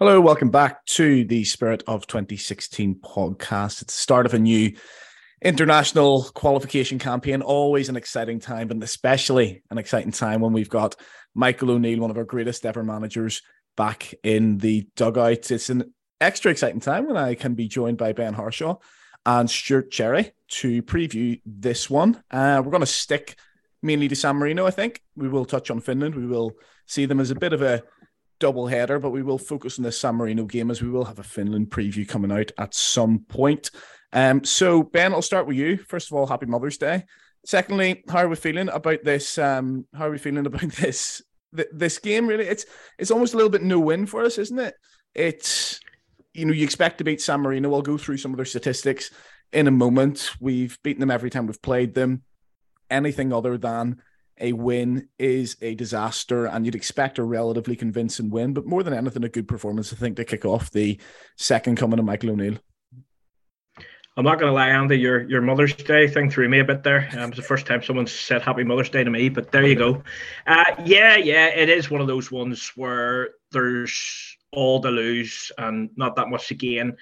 [0.00, 3.82] Hello, welcome back to the Spirit of 2016 podcast.
[3.82, 4.76] It's the start of a new
[5.42, 7.42] international qualification campaign.
[7.42, 10.94] Always an exciting time, and especially an exciting time when we've got
[11.34, 13.42] Michael O'Neill, one of our greatest ever managers,
[13.76, 15.50] back in the dugout.
[15.50, 18.76] It's an extra exciting time when I can be joined by Ben Harshaw
[19.26, 22.22] and Stewart Cherry to preview this one.
[22.30, 23.36] Uh, we're going to stick
[23.82, 25.02] mainly to San Marino, I think.
[25.16, 26.14] We will touch on Finland.
[26.14, 26.52] We will
[26.86, 27.82] see them as a bit of a
[28.38, 31.18] double header, but we will focus on the San Marino game as we will have
[31.18, 33.70] a Finland preview coming out at some point.
[34.12, 35.76] Um, so Ben, I'll start with you.
[35.76, 37.04] First of all, happy Mother's Day.
[37.44, 39.38] Secondly, how are we feeling about this?
[39.38, 41.22] Um, how are we feeling about this
[41.54, 42.26] th- this game?
[42.26, 42.66] Really, it's
[42.98, 44.74] it's almost a little bit no win for us, isn't it?
[45.14, 45.80] It's
[46.34, 47.72] you know you expect to beat San Marino.
[47.74, 49.10] I'll go through some of their statistics
[49.52, 50.30] in a moment.
[50.40, 52.22] We've beaten them every time we've played them.
[52.90, 54.00] Anything other than
[54.40, 58.94] a win is a disaster, and you'd expect a relatively convincing win, but more than
[58.94, 60.98] anything, a good performance, I think, to kick off the
[61.36, 62.58] second coming of Michael O'Neill.
[64.16, 64.98] I'm not going to lie, Andy.
[64.98, 67.08] Your your Mother's Day thing threw me a bit there.
[67.12, 69.64] Um, it was the first time someone said Happy Mother's Day to me, but there
[69.64, 70.02] you go.
[70.44, 75.90] Uh, yeah, yeah, it is one of those ones where there's all to lose and
[75.94, 76.96] not that much to gain,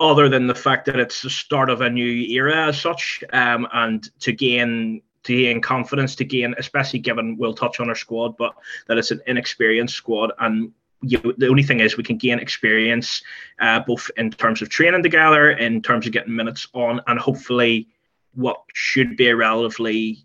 [0.00, 3.66] other than the fact that it's the start of a new era as such, um,
[3.72, 8.36] and to gain to gain confidence, to gain, especially given we'll touch on our squad,
[8.36, 8.54] but
[8.86, 10.32] that it's an inexperienced squad.
[10.38, 13.22] And you, the only thing is we can gain experience
[13.60, 17.88] uh, both in terms of training together, in terms of getting minutes on, and hopefully
[18.34, 20.24] what should be a relatively,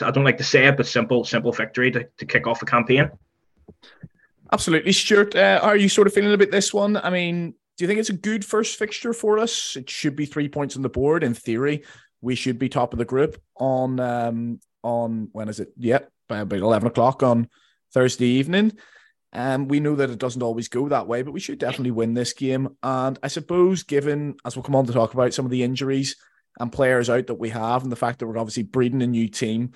[0.00, 2.66] I don't like to say it, but simple, simple victory to, to kick off a
[2.66, 3.10] campaign.
[4.52, 5.34] Absolutely, Stewart.
[5.34, 6.96] Uh, are you sort of feeling a bit this one?
[6.98, 9.76] I mean, do you think it's a good first fixture for us?
[9.76, 11.82] It should be three points on the board in theory
[12.22, 15.72] we should be top of the group on um on when is it?
[15.76, 17.48] Yep, by about eleven o'clock on
[17.92, 18.72] Thursday evening.
[19.34, 22.14] Um, we know that it doesn't always go that way, but we should definitely win
[22.14, 22.76] this game.
[22.82, 26.16] And I suppose, given as we'll come on to talk about some of the injuries
[26.60, 29.28] and players out that we have, and the fact that we're obviously breeding a new
[29.28, 29.72] team,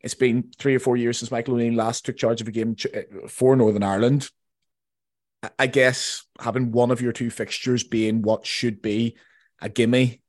[0.00, 2.76] it's been three or four years since Michael O'Neill last took charge of a game
[2.94, 4.28] uh, for Northern Ireland.
[5.58, 9.16] I guess having one of your two fixtures being what should be
[9.62, 10.20] a gimme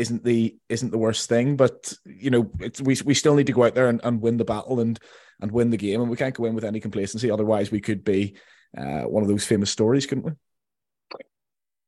[0.00, 1.56] isn't the isn't the worst thing.
[1.56, 2.50] But you know,
[2.82, 4.98] we we still need to go out there and, and win the battle and
[5.40, 7.30] and win the game, and we can't go in with any complacency.
[7.30, 8.36] Otherwise, we could be
[8.76, 10.32] uh, one of those famous stories, couldn't we?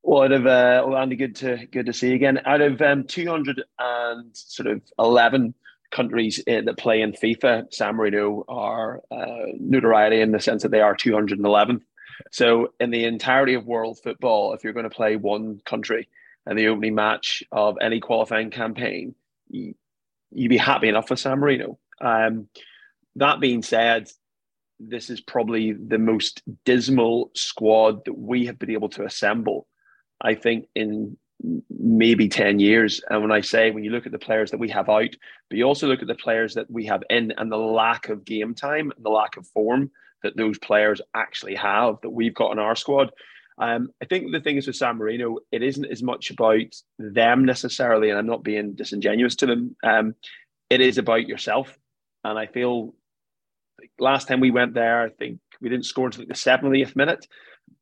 [0.02, 2.40] Well, out of uh, well, Andy, good to good to see you again.
[2.44, 5.54] Out of um, two hundred and sort of eleven
[5.90, 10.70] countries in, that play in FIFA, San Marino are uh, notoriety in the sense that
[10.70, 11.82] they are two hundred and eleven.
[12.30, 16.08] So, in the entirety of world football, if you're going to play one country,
[16.46, 19.14] and the opening match of any qualifying campaign,
[19.48, 19.74] you,
[20.32, 21.78] would be happy enough with San Marino.
[22.00, 22.48] Um,
[23.16, 24.10] that being said,
[24.80, 29.66] this is probably the most dismal squad that we have been able to assemble,
[30.20, 31.16] I think, in
[31.70, 33.00] maybe 10 years.
[33.08, 35.14] And when I say, when you look at the players that we have out,
[35.48, 38.24] but you also look at the players that we have in and the lack of
[38.24, 39.90] game time and the lack of form
[40.22, 43.10] that those players actually have that we've got in our squad,
[43.58, 47.44] um, I think the thing is with San Marino, it isn't as much about them
[47.44, 49.76] necessarily, and I'm not being disingenuous to them.
[49.82, 50.14] Um,
[50.70, 51.76] it is about yourself,
[52.24, 52.94] and I feel
[53.98, 57.26] last time we went there, I think we didn't score until like the 70th minute,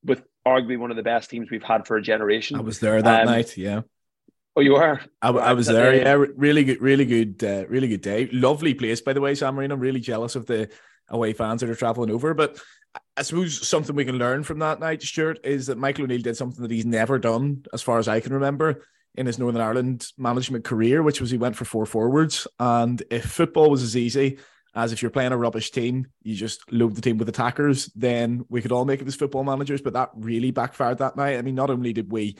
[0.04, 2.56] with arguably one of the best teams we've had for a generation.
[2.56, 3.56] I was there that um, night.
[3.56, 3.82] Yeah.
[4.56, 5.00] Oh, you were.
[5.22, 5.94] I, I was there.
[5.94, 8.28] Yeah, really good, really good, uh, really good day.
[8.32, 9.74] Lovely place, by the way, San Marino.
[9.74, 10.68] I'm really jealous of the
[11.08, 12.60] away fans that are traveling over, but
[13.20, 16.38] I suppose something we can learn from that night, Stewart, is that Michael O'Neill did
[16.38, 20.06] something that he's never done, as far as I can remember, in his Northern Ireland
[20.16, 22.46] management career, which was he went for four forwards.
[22.58, 24.38] And if football was as easy
[24.74, 28.46] as if you're playing a rubbish team, you just load the team with attackers, then
[28.48, 29.82] we could all make it as football managers.
[29.82, 31.36] But that really backfired that night.
[31.36, 32.38] I mean, not only did we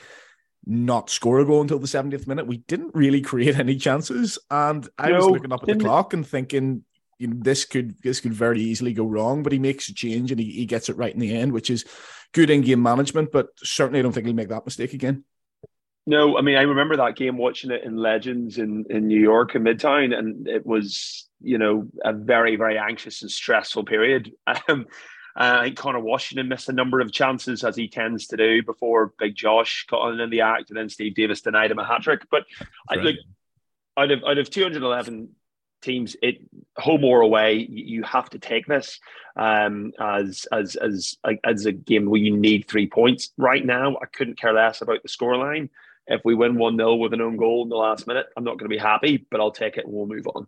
[0.64, 4.38] not score a goal until the 70th minute, we didn't really create any chances.
[4.50, 6.84] And I no, was looking up at the clock and thinking,
[7.20, 10.32] you know, this could this could very easily go wrong, but he makes a change
[10.32, 11.84] and he, he gets it right in the end, which is
[12.32, 13.30] good in game management.
[13.30, 15.24] But certainly, I don't think he'll make that mistake again.
[16.06, 19.54] No, I mean, I remember that game watching it in Legends in, in New York
[19.54, 24.32] in Midtown, and it was, you know, a very, very anxious and stressful period.
[25.36, 28.64] Um, I think Conor Washington missed a number of chances, as he tends to do,
[28.64, 31.86] before Big Josh got on in the act, and then Steve Davis denied him a
[31.86, 32.22] hat trick.
[32.32, 32.42] But
[32.88, 33.14] I look
[33.96, 35.30] out of out of 211
[35.80, 36.38] teams, it
[36.76, 38.98] home or away, you have to take this
[39.36, 43.32] um, as as as as a game where you need three points.
[43.36, 45.68] Right now, I couldn't care less about the scoreline.
[46.06, 48.58] If we win one 0 with an own goal in the last minute, I'm not
[48.58, 50.46] going to be happy, but I'll take it and we'll move on.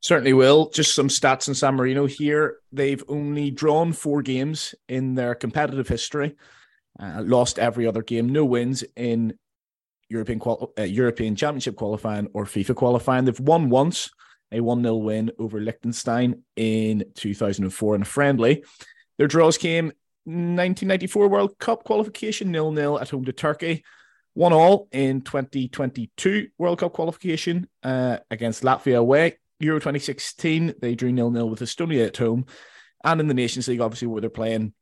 [0.00, 0.68] Certainly will.
[0.70, 2.58] Just some stats in San Marino here.
[2.72, 6.36] They've only drawn four games in their competitive history,
[7.00, 9.38] uh, lost every other game, no wins in
[10.14, 10.40] European
[10.78, 13.24] uh, European Championship qualifying or FIFA qualifying.
[13.24, 14.10] They've won once,
[14.52, 18.64] a 1 0 win over Liechtenstein in 2004 in a friendly.
[19.18, 19.86] Their draws came
[20.26, 23.84] 1994 World Cup qualification, nil nil at home to Turkey.
[24.34, 29.38] One all in 2022 World Cup qualification uh, against Latvia away.
[29.60, 32.46] Euro 2016, they drew nil nil with Estonia at home.
[33.04, 34.72] And in the Nations League, obviously, where they're playing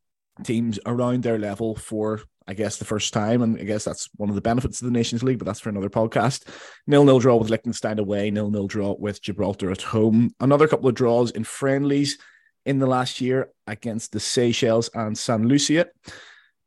[0.44, 2.20] teams around their level for,
[2.52, 3.40] I guess, the first time.
[3.40, 5.70] And I guess that's one of the benefits of the Nations League, but that's for
[5.70, 6.46] another podcast.
[6.86, 10.34] Nil nil draw with Liechtenstein away, nil nil draw with Gibraltar at home.
[10.38, 12.18] Another couple of draws in friendlies
[12.66, 15.86] in the last year against the Seychelles and San Lucia.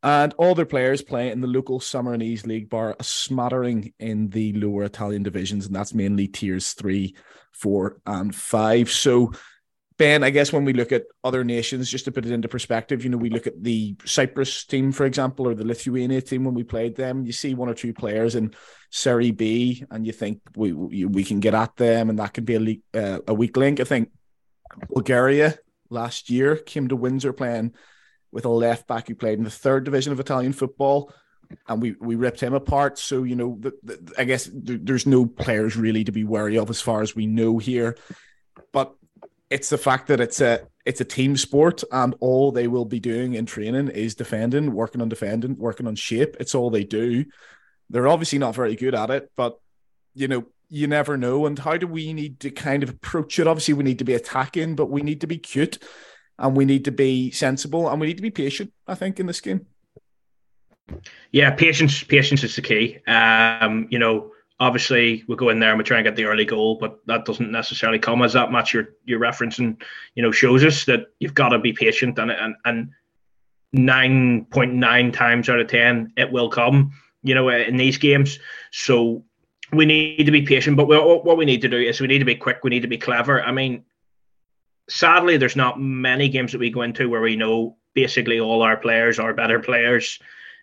[0.02, 4.52] And all their players play in the local Sammarinese League bar, a smattering in the
[4.54, 7.14] lower Italian divisions, and that's mainly tiers three,
[7.52, 8.90] four, and five.
[8.90, 9.32] So,
[9.98, 13.02] Ben, I guess when we look at other nations, just to put it into perspective,
[13.02, 16.54] you know, we look at the Cyprus team, for example, or the Lithuania team when
[16.54, 17.24] we played them.
[17.24, 18.54] You see one or two players in
[18.90, 22.54] Serie B, and you think we we can get at them, and that can be
[22.54, 23.80] a, le- uh, a weak link.
[23.80, 24.10] I think
[24.90, 25.58] Bulgaria
[25.88, 27.72] last year came to Windsor playing
[28.30, 31.10] with a left back who played in the third division of Italian football,
[31.68, 32.98] and we we ripped him apart.
[32.98, 36.68] So you know, the, the, I guess there's no players really to be wary of
[36.68, 37.96] as far as we know here,
[38.74, 38.94] but
[39.56, 43.00] it's the fact that it's a it's a team sport, and all they will be
[43.00, 46.36] doing in training is defending, working on defending, working on shape.
[46.38, 47.24] It's all they do.
[47.88, 49.58] They're obviously not very good at it, but
[50.14, 51.46] you know, you never know.
[51.46, 53.46] And how do we need to kind of approach it?
[53.46, 55.78] Obviously, we need to be attacking, but we need to be cute
[56.38, 58.74] and we need to be sensible and we need to be patient.
[58.86, 59.64] I think in this game.
[61.32, 62.04] Yeah, patience.
[62.04, 62.98] Patience is the key.
[63.06, 66.44] Um, you know, obviously we go in there and we try and get the early
[66.44, 69.80] goal, but that doesn't necessarily come as that match you're you're referencing.
[70.14, 72.90] You know, shows us that you've got to be patient and and and
[73.72, 76.92] nine point nine times out of ten it will come.
[77.22, 78.38] You know, in these games,
[78.70, 79.24] so
[79.72, 80.76] we need to be patient.
[80.76, 82.58] But we, what we need to do is we need to be quick.
[82.62, 83.42] We need to be clever.
[83.42, 83.84] I mean,
[84.88, 88.76] sadly, there's not many games that we go into where we know basically all our
[88.76, 90.20] players are better players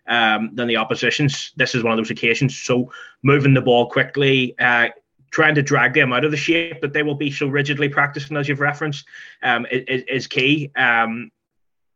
[0.08, 1.52] um, than the oppositions.
[1.56, 2.58] This is one of those occasions.
[2.58, 2.92] So
[3.22, 4.90] moving the ball quickly, uh,
[5.32, 8.38] trying to drag them out of the shape that they will be so rigidly practicing,
[8.38, 9.06] as you've referenced,
[9.42, 10.72] um, is, is key.
[10.76, 11.32] Um,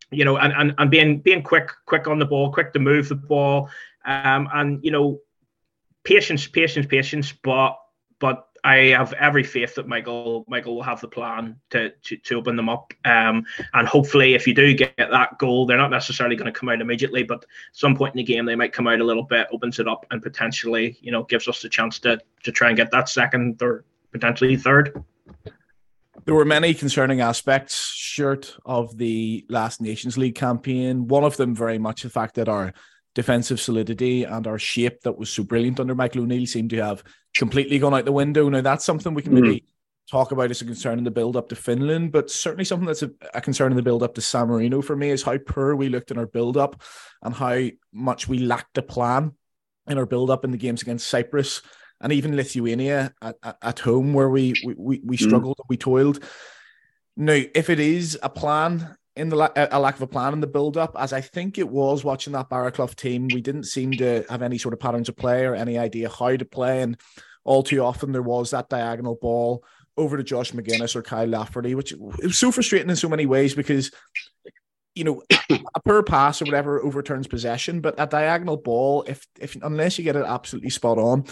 [0.10, 3.10] you know, and, and, and being being quick, quick on the ball, quick to move
[3.10, 3.70] the ball,
[4.06, 5.20] um, and you know,
[6.04, 7.34] patience, patience, patience.
[7.44, 7.78] But
[8.20, 12.36] but I have every faith that Michael Michael will have the plan to to, to
[12.36, 12.94] open them up.
[13.06, 16.68] Um, and hopefully, if you do get that goal, they're not necessarily going to come
[16.68, 19.48] out immediately, but some point in the game they might come out a little bit,
[19.54, 22.76] opens it up, and potentially, you know, gives us the chance to to try and
[22.76, 25.02] get that second or potentially third.
[26.26, 31.08] There were many concerning aspects, short of the last Nations League campaign.
[31.08, 32.74] One of them very much the fact that our
[33.16, 37.04] defensive solidity and our shape that was so brilliant under Michael O'Neill seemed to have
[37.38, 38.50] completely gone out the window.
[38.50, 39.44] Now that's something we can mm-hmm.
[39.44, 39.66] maybe
[40.10, 43.04] talk about as a concern in the build up to Finland, but certainly something that's
[43.04, 45.76] a, a, concern in the build up to San Marino for me is how poor
[45.76, 46.82] we looked in our build up
[47.22, 47.62] and how
[47.92, 49.34] much we lacked a plan
[49.88, 51.62] in our build up in the games against Cyprus
[52.00, 55.28] and even Lithuania at, at, at home where we we, we, we mm-hmm.
[55.28, 55.66] struggled, mm.
[55.70, 56.24] we toiled.
[57.18, 60.48] Now, if it is a plan in the a lack of a plan in the
[60.48, 63.28] build up, as I think it was watching that Barraclough team.
[63.34, 66.36] We didn't seem to have any sort of patterns of play or any idea how
[66.36, 66.98] to play, and
[67.48, 69.64] all too often there was that diagonal ball
[69.96, 73.26] over to Josh Magennis or Kyle Lafferty, which it was so frustrating in so many
[73.26, 73.90] ways because
[74.94, 79.56] you know a poor pass or whatever overturns possession, but a diagonal ball, if if
[79.64, 81.24] unless you get it absolutely spot on,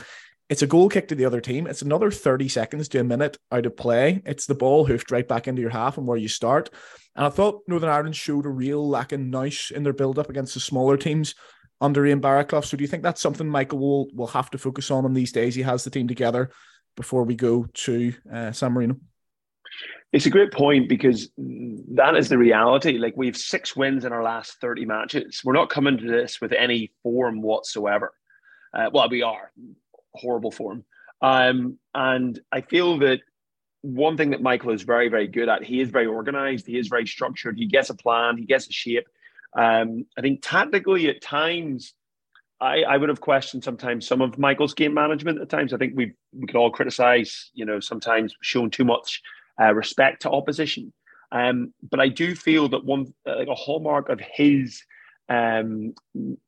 [0.50, 1.67] it's a goal kick to the other team.
[1.67, 4.22] It's another 30 seconds to a minute out of play.
[4.25, 6.69] It's the ball hoofed right back into your half and where you start.
[7.15, 10.29] And I thought Northern Ireland showed a real lack of nous in their build up
[10.29, 11.36] against the smaller teams
[11.82, 12.65] under Ian Barraclough.
[12.65, 15.32] So do you think that's something Michael will, will have to focus on in these
[15.32, 15.55] days?
[15.55, 16.51] He has the team together
[16.96, 18.98] before we go to uh, San Marino.
[20.13, 22.98] It's a great point because that is the reality.
[22.98, 25.41] Like we have six wins in our last 30 matches.
[25.44, 28.13] We're not coming to this with any form whatsoever.
[28.74, 29.51] Uh, well, we are
[30.13, 30.86] horrible form.
[31.22, 33.20] Um, and I feel that
[33.82, 36.88] one thing that Michael is very, very good at, he is very organized, he is
[36.88, 39.08] very structured, he gets a plan, he gets a shape.
[39.55, 41.93] Um, I think tactically at times,
[42.62, 45.74] I, I would have questioned sometimes some of Michael's game management at times.
[45.74, 49.21] I think we we could all criticize, you know, sometimes showing too much
[49.62, 50.93] uh, respect to opposition.
[51.31, 54.83] Um, but I do feel that one uh, like a hallmark of his
[55.27, 55.93] um,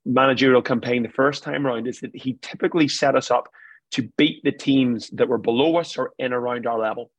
[0.06, 3.50] managerial campaign the first time around is that he typically set us up
[3.92, 7.12] to beat the teams that were below us or in around our level.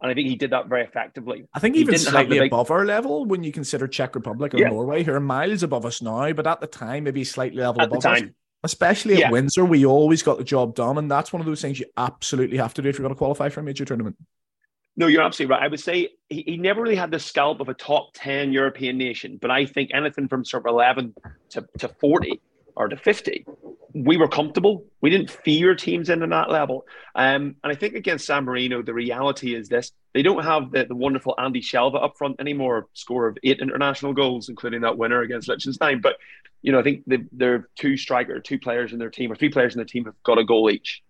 [0.00, 1.44] And I think he did that very effectively.
[1.52, 2.52] I think even slightly big...
[2.52, 4.68] above our level when you consider Czech Republic or yeah.
[4.68, 7.88] Norway, who are miles above us now, but at the time maybe slightly level at
[7.88, 8.22] above us.
[8.64, 9.26] Especially yeah.
[9.26, 11.86] at Windsor, we always got the job done, and that's one of those things you
[11.96, 14.16] absolutely have to do if you're going to qualify for a major tournament.
[14.96, 15.64] No, you're absolutely right.
[15.64, 18.98] I would say he, he never really had the scalp of a top 10 European
[18.98, 21.14] nation, but I think anything from sort of 11
[21.50, 22.40] to, to 40
[22.76, 23.46] or to 50,
[23.94, 24.84] we were comfortable.
[25.00, 26.86] We didn't fear teams in at that level.
[27.14, 30.84] Um, and I think against San Marino, the reality is this they don't have the,
[30.84, 35.22] the wonderful Andy Selva up front anymore, score of eight international goals, including that winner
[35.22, 36.00] against Liechtenstein.
[36.00, 36.16] But,
[36.60, 39.50] you know, I think the, they're two striker, two players in their team, or three
[39.50, 41.02] players in the team have got a goal each.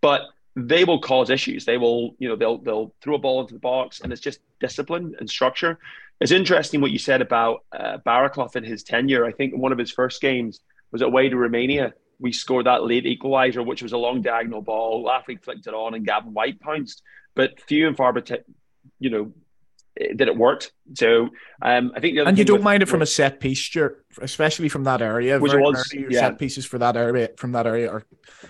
[0.00, 0.22] But
[0.54, 1.64] they will cause issues.
[1.64, 4.40] They will, you know, they'll they'll throw a ball into the box, and it's just
[4.60, 5.78] discipline and structure.
[6.20, 9.24] It's interesting what you said about uh, Barraclough in his tenure.
[9.24, 11.94] I think one of his first games was it away to Romania.
[12.18, 15.04] We scored that late equaliser, which was a long diagonal ball.
[15.04, 17.02] Lafley flicked it on, and Gavin Whyte pounced.
[17.34, 18.40] But few and far between,
[18.98, 19.32] you know,
[20.16, 20.72] that it worked.
[20.94, 21.28] So
[21.62, 24.68] um, I think, and you don't with, mind it from a set piece, Stewart, especially
[24.68, 25.38] from that area.
[25.38, 26.20] Which was yeah.
[26.20, 28.04] set pieces for that area, from that area, or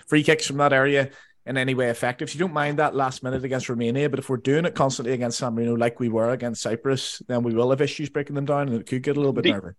[0.07, 1.11] free kicks from that area
[1.45, 2.29] in any way effective.
[2.29, 5.13] So you don't mind that last minute against Romania, but if we're doing it constantly
[5.13, 8.45] against San Marino like we were against Cyprus, then we will have issues breaking them
[8.45, 9.69] down, and it could get a little bit the, nervy.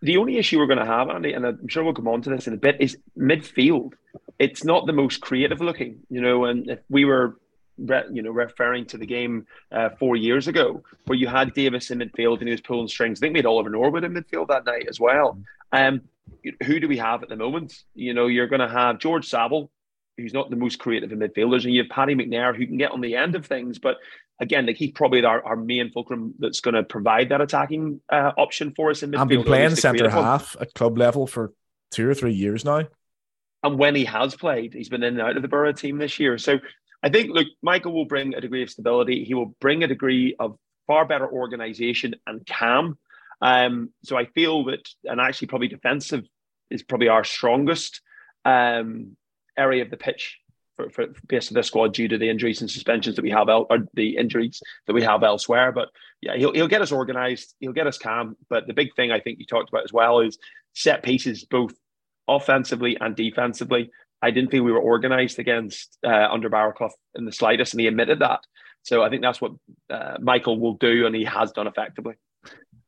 [0.00, 2.30] The only issue we're going to have, Andy, and I'm sure we'll come on to
[2.30, 3.94] this in a bit, is midfield.
[4.38, 6.44] It's not the most creative looking, you know.
[6.44, 7.36] And if we were,
[7.78, 11.98] you know, referring to the game uh, four years ago, where you had Davis in
[11.98, 14.64] midfield and he was pulling strings, I think we had Oliver Norwood in midfield that
[14.64, 15.40] night as well.
[15.72, 16.02] Um,
[16.64, 17.82] who do we have at the moment?
[17.94, 19.70] You know, you're going to have George Saville,
[20.16, 22.92] who's not the most creative in midfielders, and you have Paddy McNair who can get
[22.92, 23.78] on the end of things.
[23.78, 23.96] But
[24.40, 28.32] again, like he's probably our, our main fulcrum that's going to provide that attacking uh,
[28.36, 29.18] option for us in midfield.
[29.18, 31.52] I've been playing centre half at club level for
[31.90, 32.84] two or three years now.
[33.62, 36.20] And when he has played, he's been in and out of the Borough team this
[36.20, 36.38] year.
[36.38, 36.58] So
[37.02, 39.24] I think, look, Michael will bring a degree of stability.
[39.24, 42.98] He will bring a degree of far better organisation and calm.
[43.40, 46.24] Um, so I feel that, and actually probably defensive
[46.70, 48.00] is probably our strongest
[48.44, 49.16] um,
[49.56, 50.38] area of the pitch
[50.78, 53.48] for, for based on this squad due to the injuries and suspensions that we have
[53.48, 55.72] out or the injuries that we have elsewhere.
[55.72, 55.88] But
[56.22, 58.36] yeah, he'll he'll get us organised, he'll get us calm.
[58.48, 60.38] But the big thing I think you talked about as well is
[60.74, 61.74] set pieces, both
[62.28, 63.90] offensively and defensively.
[64.22, 67.86] I didn't feel we were organised against uh, under Barraclough in the slightest, and he
[67.86, 68.40] admitted that.
[68.82, 69.52] So I think that's what
[69.90, 72.14] uh, Michael will do, and he has done effectively.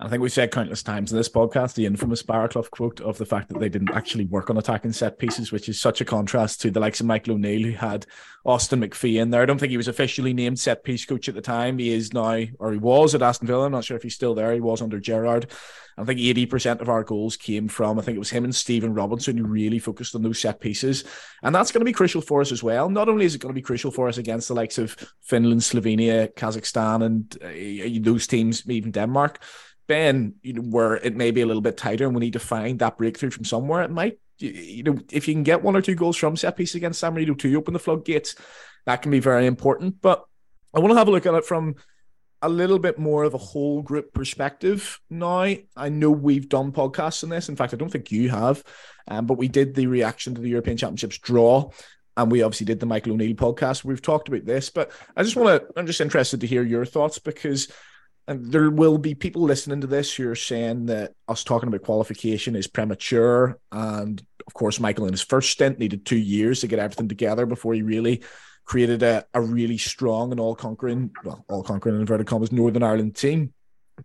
[0.03, 3.27] I think we've said countless times in this podcast the infamous Barraclough quote of the
[3.27, 6.63] fact that they didn't actually work on attacking set pieces, which is such a contrast
[6.63, 8.07] to the likes of Michael O'Neill, who had
[8.47, 9.43] Austin McPhee in there.
[9.43, 11.77] I don't think he was officially named set piece coach at the time.
[11.77, 13.67] He is now, or he was at Aston Villa.
[13.67, 14.55] I'm not sure if he's still there.
[14.55, 15.51] He was under Gerrard.
[15.99, 18.95] I think 80% of our goals came from, I think it was him and Stephen
[18.95, 21.05] Robinson who really focused on those set pieces.
[21.43, 22.89] And that's going to be crucial for us as well.
[22.89, 25.61] Not only is it going to be crucial for us against the likes of Finland,
[25.61, 29.43] Slovenia, Kazakhstan, and uh, those teams, even Denmark
[29.91, 32.39] Ben, you know, where it may be a little bit tighter and we need to
[32.39, 35.83] find that breakthrough from somewhere, it might, you know, if you can get one or
[35.83, 38.37] two goals from set piece against San Marino to open the floodgates,
[38.87, 40.01] that can be very important.
[40.01, 40.25] But
[40.73, 41.75] I want to have a look at it from
[42.41, 45.57] a little bit more of a whole group perspective now.
[45.77, 47.49] I know we've done podcasts on this.
[47.49, 48.63] In fact, I don't think you have,
[49.09, 51.69] um, but we did the reaction to the European Championships draw.
[52.17, 53.83] And we obviously did the Michael O'Neill podcast.
[53.83, 56.85] We've talked about this, but I just want to, I'm just interested to hear your
[56.85, 57.67] thoughts because
[58.29, 61.83] and there will be people listening to this who are saying that us talking about
[61.83, 63.59] qualification is premature.
[63.73, 67.47] And of course, Michael in his first stint needed two years to get everything together
[67.47, 68.23] before he really
[68.65, 73.17] created a, a really strong and all conquering, well, all conquering inverted commas, Northern Ireland
[73.17, 73.53] team.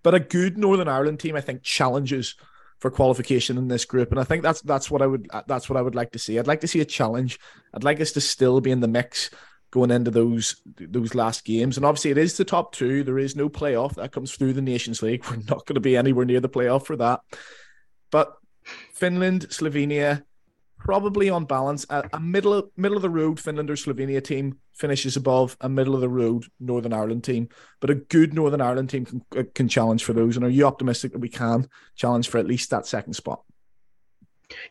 [0.01, 2.35] But a good Northern Ireland team, I think, challenges
[2.79, 5.77] for qualification in this group, and I think that's that's what I would that's what
[5.77, 6.37] I would like to see.
[6.37, 7.39] I'd like to see a challenge.
[7.73, 9.29] I'd like us to still be in the mix
[9.71, 11.77] going into those those last games.
[11.77, 13.03] And obviously, it is the top two.
[13.03, 15.25] There is no playoff that comes through the Nations League.
[15.29, 17.21] We're not going to be anywhere near the playoff for that.
[18.11, 18.33] But
[18.93, 20.23] Finland, Slovenia,
[20.77, 25.15] probably on balance, a, a middle middle of the road Finland or Slovenia team finishes
[25.15, 27.49] above a middle of the road Northern Ireland team.
[27.79, 30.35] But a good Northern Ireland team can, can challenge for those.
[30.35, 33.41] And are you optimistic that we can challenge for at least that second spot?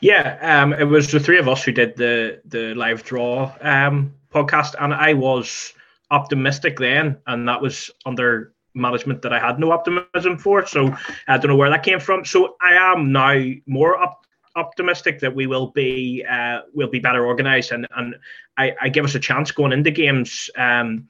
[0.00, 4.14] Yeah, um, it was the three of us who did the the live draw um,
[4.32, 5.72] podcast, and I was
[6.10, 10.66] optimistic then, and that was under management that I had no optimism for.
[10.66, 10.94] So
[11.28, 12.24] I don't know where that came from.
[12.24, 14.26] So I am now more up,
[14.56, 18.16] optimistic that we will be uh, will be better organized, and and
[18.56, 20.50] I, I, give us a chance going into games.
[20.56, 21.08] Um,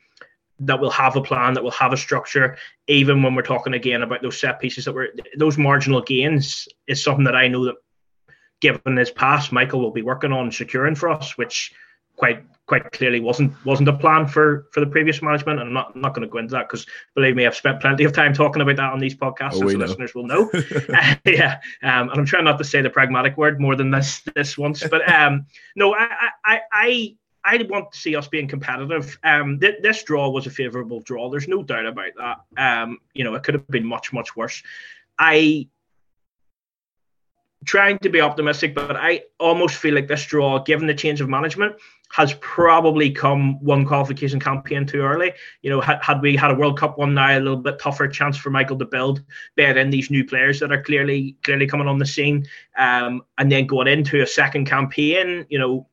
[0.60, 2.56] that will have a plan, that will have a structure,
[2.86, 7.02] even when we're talking again about those set pieces that were those marginal gains is
[7.02, 7.74] something that I know that
[8.60, 11.74] given his past, Michael will be working on securing for us, which
[12.16, 15.60] quite quite clearly wasn't wasn't a plan for for the previous management.
[15.60, 17.80] And I'm not I'm not going to go into that because believe me, I've spent
[17.80, 20.50] plenty of time talking about that on these podcasts, oh, so listeners will know.
[20.52, 24.22] uh, yeah, um, and I'm trying not to say the pragmatic word more than this
[24.34, 25.46] this once, but um,
[25.76, 26.08] no, I
[26.44, 27.16] I I.
[27.46, 29.18] I want to see us being competitive.
[29.22, 31.28] Um, th- this draw was a favourable draw.
[31.28, 32.38] There's no doubt about that.
[32.56, 34.62] Um, you know, it could have been much, much worse.
[35.18, 35.68] I
[37.64, 41.28] trying to be optimistic, but I almost feel like this draw, given the change of
[41.28, 41.76] management,
[42.12, 45.32] has probably come one qualification campaign too early.
[45.62, 48.06] You know, had, had we had a World Cup one now, a little bit tougher
[48.06, 49.22] chance for Michael to build,
[49.56, 52.46] bed in these new players that are clearly clearly coming on the scene,
[52.78, 55.88] um, and then going into a second campaign, you know,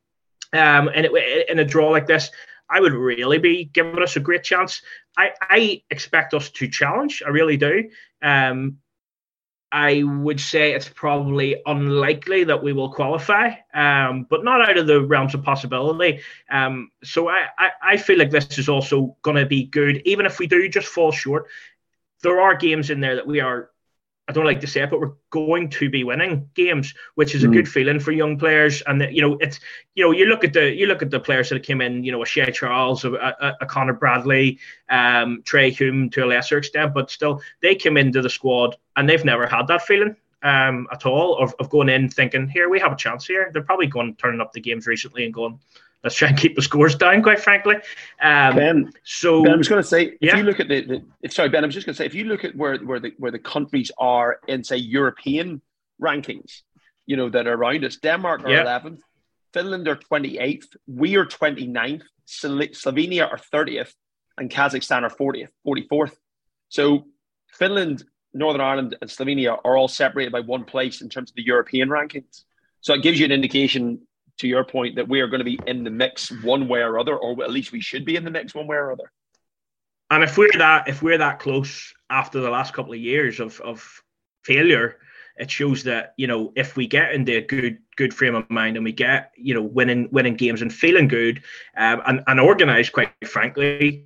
[0.54, 2.30] um, and it, in a draw like this,
[2.70, 4.82] I would really be giving us a great chance.
[5.18, 7.22] I, I expect us to challenge.
[7.26, 7.90] I really do.
[8.22, 8.78] Um,
[9.72, 14.88] I would say it's probably unlikely that we will qualify, um, but not out of
[14.88, 16.22] the realms of possibility.
[16.50, 20.26] Um, so I, I, I, feel like this is also going to be good, even
[20.26, 21.48] if we do just fall short.
[22.22, 23.72] There are games in there that we are
[24.32, 27.44] I don't like to say it, but we're going to be winning games, which is
[27.44, 27.54] a mm.
[27.54, 28.82] good feeling for young players.
[28.84, 29.60] And you know, it's
[29.96, 32.14] you know, you look at the you look at the players that came in, you
[32.14, 34.60] know, a Shea Charles, a, a, a Conor Bradley,
[34.90, 39.10] um, Trai Hume to a lesser extent, but still they came into the squad and
[39.10, 42.80] they've never had that feeling um, at all of, of going in thinking, here we
[42.80, 43.50] have a chance here.
[43.54, 45.60] They're probably going turning up the games recently and going,
[46.04, 47.76] let's try and keep the scores down, quite frankly.
[48.22, 50.32] Um, ben, so ben, I was going to say, yeah.
[50.32, 52.06] if you look at the, the if, sorry, Ben, I was just going to say,
[52.06, 55.62] if you look at where where the where the countries are in say European
[56.02, 56.62] rankings,
[57.06, 58.64] you know that are around us, Denmark are yeah.
[58.64, 59.00] 11th,
[59.54, 63.94] Finland are 28th, we are 29th, Slovenia are 30th,
[64.38, 66.16] and Kazakhstan are 40th, 44th.
[66.70, 67.06] So
[67.48, 71.44] Finland, Northern Ireland, and Slovenia are all separated by one place in terms of the
[71.44, 72.44] European rankings.
[72.82, 74.02] So it gives you an indication
[74.40, 76.98] to your point that we are going to be in the mix one way or
[76.98, 79.12] other, or at least we should be in the mix one way or other.
[80.10, 83.62] And if we're that if we're that close after the last couple of years of
[83.62, 84.04] of
[84.44, 84.98] failure,
[85.38, 88.76] it shows that you know if we get into a good good frame of mind
[88.76, 91.44] and we get you know winning winning games and feeling good
[91.78, 94.06] um, and and organized, quite frankly,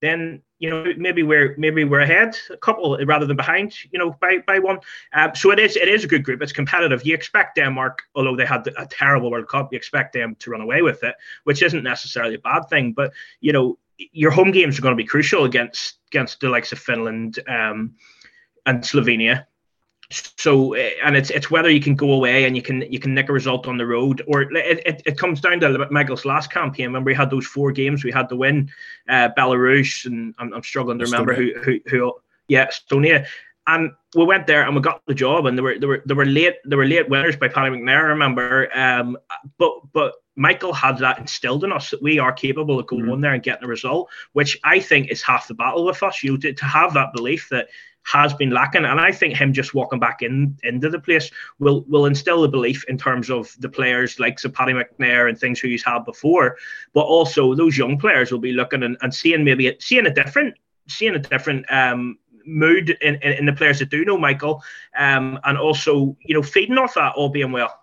[0.00, 4.16] then you know maybe we're maybe we're ahead a couple rather than behind you know
[4.20, 4.78] by by one.
[5.12, 6.42] Um, so it is it is a good group.
[6.42, 7.04] It's competitive.
[7.04, 10.60] You expect denmark although they had a terrible world cup you expect them to run
[10.60, 12.92] away with it which isn't necessarily a bad thing.
[12.92, 16.72] But you know your home games are going to be crucial against against the likes
[16.72, 17.94] of finland um,
[18.66, 19.46] and slovenia
[20.10, 23.14] so eh, and it's it's whether you can go away and you can you can
[23.14, 26.50] nick a result on the road or it, it, it comes down to Michael's last
[26.50, 28.70] campaign when we had those four games we had to win
[29.08, 32.14] uh, Belarus and I'm, I'm struggling to remember who, who who
[32.48, 33.26] yeah Estonia.
[33.68, 36.14] And we went there and we got the job and they were they were they
[36.14, 39.18] were late they were late winners by Paddy McNair I remember um
[39.58, 43.20] but but Michael had that instilled in us that we are capable of going mm-hmm.
[43.22, 46.22] there and getting a result which I think is half the battle with us.
[46.22, 47.68] You to, to have that belief that
[48.06, 48.84] has been lacking.
[48.84, 52.48] And I think him just walking back in into the place will will instill the
[52.48, 56.04] belief in terms of the players like so Paddy McNair and things who he's had
[56.04, 56.56] before.
[56.94, 60.54] But also those young players will be looking and, and seeing maybe seeing a different
[60.88, 64.62] seeing a different um, mood in, in, in, the players that do know Michael,
[64.96, 67.80] um, and also you know feeding off that all being well.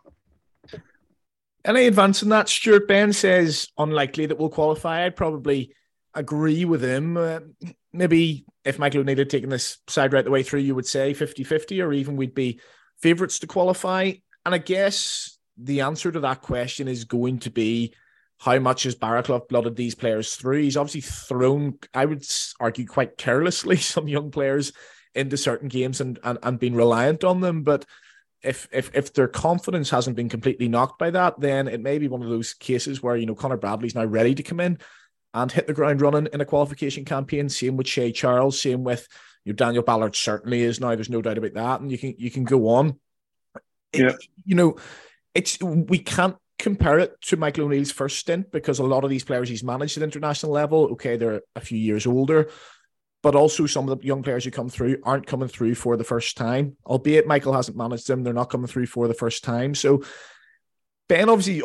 [1.66, 2.50] Any advance in that?
[2.50, 5.06] Stewart Ben says unlikely that we'll qualify.
[5.06, 5.74] I'd probably
[6.14, 7.18] agree with him.
[7.18, 7.40] Uh,
[7.94, 11.14] maybe if Michael O'Neill had taken this side right the way through, you would say
[11.14, 12.60] 50 50, or even we'd be
[13.02, 14.14] favourites to qualify.
[14.46, 17.94] And I guess the answer to that question is going to be
[18.40, 20.64] how much has Barraclough blooded these players through?
[20.64, 22.26] He's obviously thrown, I would
[22.60, 24.74] argue, quite carelessly some young players
[25.16, 27.64] into certain games and, and, and been reliant on them.
[27.64, 27.86] But
[28.42, 32.10] if if if their confidence hasn't been completely knocked by that, then it may be
[32.10, 34.80] one of those cases where you know Conor Bradley's now ready to come in
[35.34, 37.50] and hit the ground running in a qualification campaign.
[37.50, 39.08] Same with Shea Charles, same with
[39.46, 40.96] your Daniel Ballard certainly is now.
[40.96, 41.82] There's no doubt about that.
[41.82, 43.00] And you can you can go on.
[43.94, 44.10] Yeah.
[44.10, 44.16] It,
[44.46, 44.78] you know,
[45.36, 49.24] it's we can't compare it to Michael O'Neill's first stint because a lot of these
[49.24, 52.50] players he's managed at international level, okay, they're a few years older,
[53.22, 56.04] but also some of the young players who come through aren't coming through for the
[56.04, 56.78] first time.
[56.86, 59.76] Albeit Michael hasn't managed them, they're not coming through for the first time.
[59.76, 60.04] So
[61.10, 61.62] Ben obviously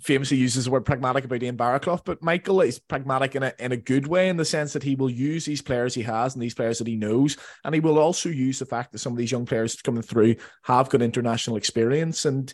[0.00, 3.72] famously uses the word pragmatic about Ian Barraclough, but Michael is pragmatic in a in
[3.72, 6.42] a good way in the sense that he will use these players he has and
[6.42, 9.18] these players that he knows, and he will also use the fact that some of
[9.18, 12.24] these young players coming through have got international experience.
[12.24, 12.52] And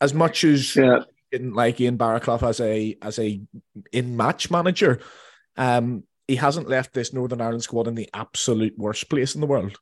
[0.00, 1.00] as much as yeah.
[1.30, 3.40] didn't like Ian Barraclough as a as a
[3.92, 5.00] in match manager,
[5.56, 9.46] um, he hasn't left this Northern Ireland squad in the absolute worst place in the
[9.46, 9.78] world.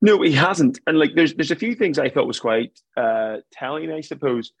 [0.00, 0.78] No, he hasn't.
[0.86, 4.52] And like, there's there's a few things I thought was quite uh, telling, I suppose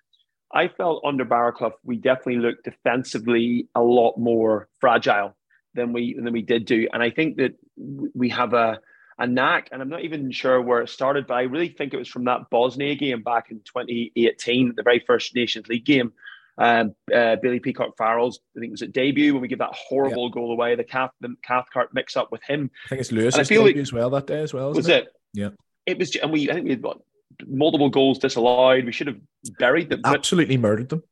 [0.52, 5.36] I felt under Barraclough we definitely looked defensively a lot more fragile
[5.74, 8.80] than we than we did do, and I think that we have a
[9.18, 11.96] a knack, and I'm not even sure where it started, but I really think it
[11.96, 16.12] was from that Bosnia game back in 2018, the very first Nations League game.
[16.58, 19.74] Um, uh, Bailey Peacock Farrell's, I think it was at debut when we give that
[19.74, 22.70] horrible goal away, the Cath the Cathcart mix up with him.
[22.86, 24.72] I think it's Lewis's debut like, as well that day as well.
[24.72, 25.04] Was it?
[25.04, 25.08] it?
[25.34, 25.48] Yeah.
[25.84, 26.98] It was, and we I think we had what,
[27.46, 28.84] multiple goals disallowed.
[28.84, 29.20] We should have
[29.58, 30.02] buried them.
[30.04, 31.02] Absolutely murdered them.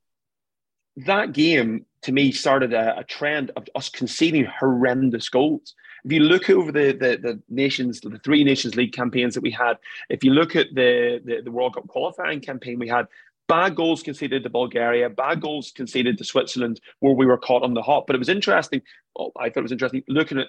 [0.96, 5.74] That game to me started a, a, trend of us conceding horrendous goals.
[6.05, 9.50] If you look over the, the, the nations, the three Nations League campaigns that we
[9.50, 9.79] had,
[10.11, 13.09] if you look at the, the, the World Cup qualifying campaign we had,
[13.48, 17.74] bad goals conceded to Bulgaria, bad goals conceded to Switzerland, where we were caught on
[17.74, 18.07] the hop.
[18.07, 18.83] But it was interesting.
[19.16, 20.48] Well, I thought it was interesting looking at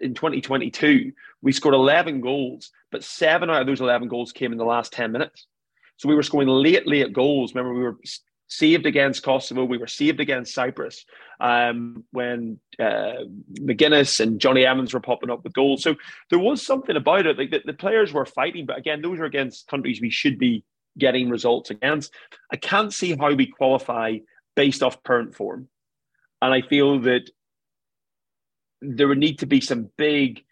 [0.00, 4.58] in 2022, we scored 11 goals, but seven out of those 11 goals came in
[4.58, 5.46] the last 10 minutes.
[5.96, 7.54] So we were scoring late, late goals.
[7.54, 7.98] Remember, we were
[8.48, 9.64] saved against Kosovo.
[9.64, 11.04] We were saved against Cyprus
[11.38, 13.24] um, when uh,
[13.60, 15.82] Magennis and Jonny Evans were popping up with goals.
[15.82, 15.94] So
[16.30, 17.38] there was something about it.
[17.38, 20.64] Like the, the players were fighting, but again, those are against countries we should be
[20.98, 22.12] getting results against.
[22.52, 24.18] I can't see how we qualify
[24.56, 25.68] based off current form.
[26.42, 27.30] And I feel that
[28.80, 30.44] there would need to be some big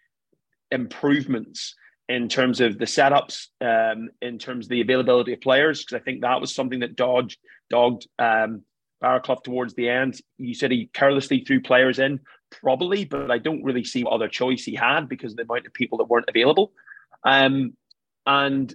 [0.71, 1.75] improvements
[2.07, 6.03] in terms of the setups, um, in terms of the availability of players, because I
[6.03, 7.37] think that was something that dogged
[7.69, 8.63] dogged um,
[9.01, 10.19] Barraclough towards the end.
[10.37, 12.19] You said he carelessly threw players in,
[12.51, 15.67] probably, but I don't really see what other choice he had because of the amount
[15.67, 16.71] of people that weren't available.
[17.23, 17.73] Um,
[18.25, 18.73] and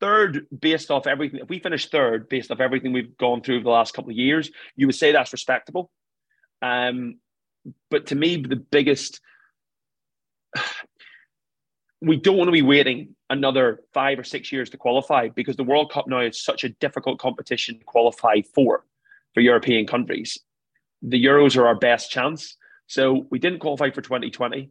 [0.00, 3.70] third, based off everything, if we finish third, based off everything we've gone through the
[3.70, 5.90] last couple of years, you would say that's respectable.
[6.62, 7.18] Um,
[7.90, 9.20] but to me, the biggest
[12.00, 15.64] we don't want to be waiting another five or six years to qualify because the
[15.64, 18.84] World Cup now is such a difficult competition to qualify for
[19.32, 20.38] for European countries.
[21.02, 22.56] The Euros are our best chance.
[22.86, 24.70] So we didn't qualify for 2020.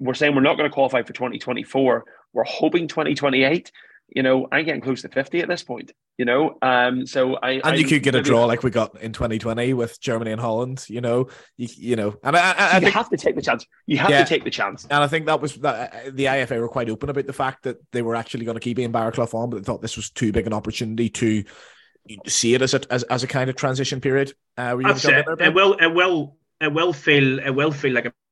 [0.00, 2.04] We're saying we're not going to qualify for 2024.
[2.32, 3.70] We're hoping 2028
[4.08, 6.56] you know, I'm getting close to 50 at this point, you know.
[6.62, 10.00] Um, so I And you could get a draw like we got in 2020 with
[10.00, 11.28] Germany and Holland, you know.
[11.56, 13.66] You, you know, and I, I, I you think, have to take the chance.
[13.86, 14.84] You have yeah, to take the chance.
[14.84, 17.64] And I think that was that uh, the IFA were quite open about the fact
[17.64, 20.10] that they were actually going to keep Ian Barraclough on, but they thought this was
[20.10, 21.44] too big an opportunity to
[22.26, 24.32] see it as a as, as a kind of transition period.
[24.56, 25.24] Uh, That's it.
[25.26, 28.23] There, it will it will it will feel it will feel like a missed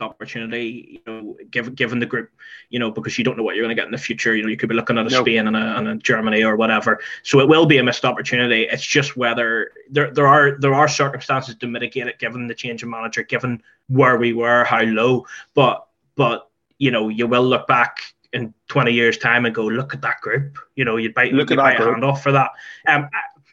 [0.00, 2.30] opportunity, you know, given given the group,
[2.70, 4.34] you know, because you don't know what you're going to get in the future.
[4.34, 5.24] You know, you could be looking at a nope.
[5.24, 7.00] Spain and a, and a Germany or whatever.
[7.22, 8.62] So it will be a missed opportunity.
[8.70, 12.82] It's just whether there there are there are circumstances to mitigate it, given the change
[12.82, 15.26] of manager, given where we were, how low.
[15.54, 18.00] But but you know, you will look back
[18.32, 20.58] in 20 years' time and go, look at that group.
[20.74, 22.50] You know, you'd bite, look you'd bite a hand off for that.
[22.86, 23.08] Um,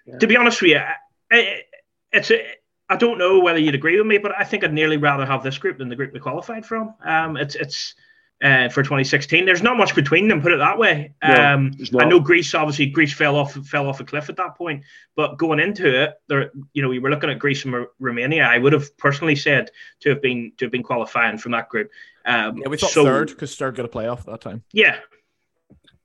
[0.05, 0.17] yeah.
[0.17, 0.81] To be honest with you,
[1.31, 1.65] it,
[2.11, 2.55] it's a
[2.93, 5.41] I don't know whether you'd agree with me, but I think I'd nearly rather have
[5.41, 6.93] this group than the group we qualified from.
[7.03, 7.95] Um, it's it's
[8.43, 9.45] uh, for 2016.
[9.45, 11.15] There's not much between them, put it that way.
[11.23, 14.55] Um, no, I know Greece obviously Greece fell off fell off a cliff at that
[14.55, 14.83] point,
[15.15, 18.43] but going into it, there you know we were looking at Greece and R- Romania.
[18.43, 21.89] I would have personally said to have been to have been qualifying from that group.
[22.25, 24.63] Um, yeah, we thought so, third because third got a playoff at that time.
[24.71, 24.99] Yeah.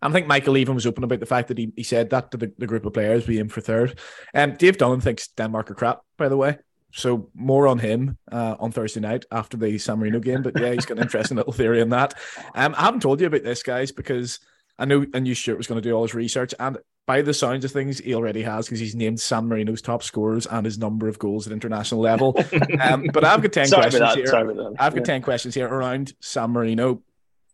[0.00, 2.36] I think Michael even was open about the fact that he, he said that to
[2.36, 3.98] the, the group of players we aim for third.
[4.32, 6.58] Um, Dave Dunn thinks Denmark are crap, by the way
[6.92, 10.42] so more on him uh, on Thursday night after the San Marino game.
[10.42, 12.14] But yeah, he's got an interesting little theory on that.
[12.54, 14.40] Um, I haven't told you about this, guys, because
[14.78, 17.32] I know I knew Stewart was going to do all his research, and by the
[17.32, 20.78] sounds of things, he already has because he's named San Marino's top scorers and his
[20.78, 22.36] number of goals at international level.
[22.80, 24.34] Um, but I've got ten questions here.
[24.78, 25.02] I've got yeah.
[25.02, 27.02] ten questions here around San Marino.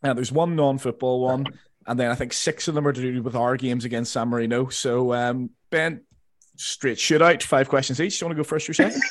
[0.02, 1.46] Now, there's one non-football one,
[1.86, 4.28] and then I think six of them are to do with our games against San
[4.28, 4.68] Marino.
[4.68, 6.02] So, um, Ben,
[6.56, 8.18] straight shootout, five questions each.
[8.18, 9.02] Do you want to go first or second?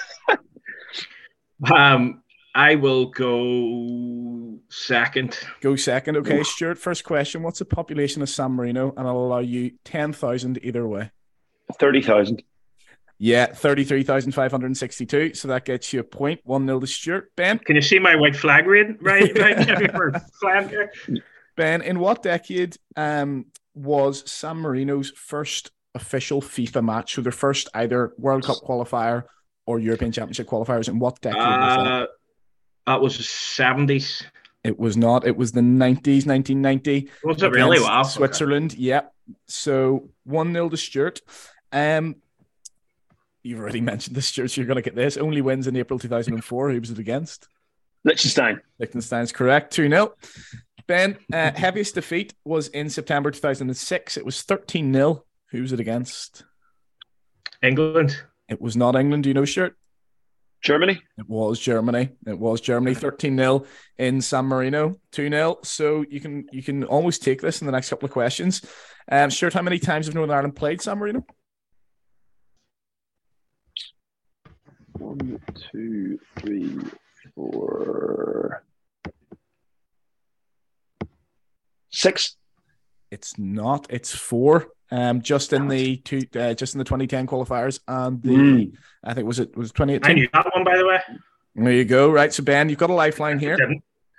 [1.74, 2.24] um,
[2.56, 5.38] I will go second.
[5.62, 6.18] Go second.
[6.18, 7.42] Okay, Stewart, first question.
[7.42, 8.94] What's the population of San Marino?
[8.96, 11.12] And I'll allow you 10,000 either way.
[11.80, 12.44] 30,000.
[13.18, 15.34] Yeah, 33,562.
[15.34, 16.42] So that gets you a point.
[16.44, 17.32] 1 0 to Stewart.
[17.36, 17.60] Ben?
[17.60, 20.90] Can you see my white flag right, right, right
[21.56, 27.16] Ben, in what decade um, was San Marino's first official FIFA match.
[27.16, 29.24] So their first either World Cup qualifier
[29.66, 30.88] or European Championship qualifiers.
[30.88, 31.88] In what decade uh, was that?
[31.88, 32.08] Uh,
[32.88, 34.24] that was the seventies.
[34.64, 35.26] It was not.
[35.28, 37.10] It was the nineties, nineteen ninety.
[37.24, 37.80] Was it really?
[37.80, 38.04] Wow.
[38.04, 38.74] Switzerland.
[38.74, 38.82] Okay.
[38.82, 39.14] Yep.
[39.48, 41.22] So one 0 to Stewart.
[41.72, 42.18] Um,
[43.42, 44.52] you've already mentioned this, Stewart.
[44.52, 45.18] So you're going to get this.
[45.18, 46.72] Only wins in April two thousand and four.
[46.72, 47.48] Who was it against?
[48.04, 48.62] Liechtenstein.
[48.80, 49.74] Liechtenstein's correct.
[49.74, 50.14] Two 0
[50.88, 54.18] Ben, uh, heaviest defeat was in September 2006.
[54.18, 55.24] It was 13 0
[55.54, 56.46] Who was it against?
[57.62, 58.18] England.
[58.50, 59.24] It was not England.
[59.24, 59.78] Do you know, Stewart?
[60.64, 61.00] Germany.
[61.20, 62.10] It was Germany.
[62.26, 62.96] It was Germany.
[62.96, 63.66] Thirteen 0
[64.00, 64.96] in San Marino.
[65.12, 68.12] Two 0 So you can you can almost take this in the next couple of
[68.12, 68.66] questions.
[69.12, 71.24] Um, Stewart, how many times have Northern Ireland played San Marino?
[74.94, 75.40] One,
[75.72, 76.80] two, three,
[77.36, 78.64] four,
[81.92, 82.38] six.
[83.12, 83.86] It's not.
[83.92, 84.70] It's four.
[84.94, 88.74] Um, just in the two, uh, just in the 2010 qualifiers, and the Mm.
[89.04, 90.16] I think was it was I 2018.
[90.16, 91.00] knew that one, by the way.
[91.56, 92.12] There you go.
[92.12, 92.32] Right.
[92.32, 93.58] So Ben, you've got a lifeline here.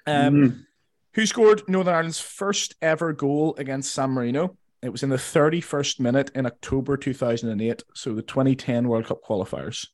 [0.07, 0.67] Um, Mm.
[1.15, 4.57] who scored Northern Ireland's first ever goal against San Marino?
[4.83, 7.85] It was in the 31st minute in October 2008.
[7.95, 9.87] So the 2010 World Cup qualifiers.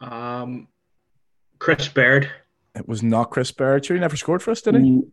[0.00, 0.68] Um,
[1.60, 2.30] Chris Baird.
[2.74, 3.84] It was not Chris Baird.
[3.84, 4.80] Sure, he never scored for us, did he?
[4.80, 5.10] Mm.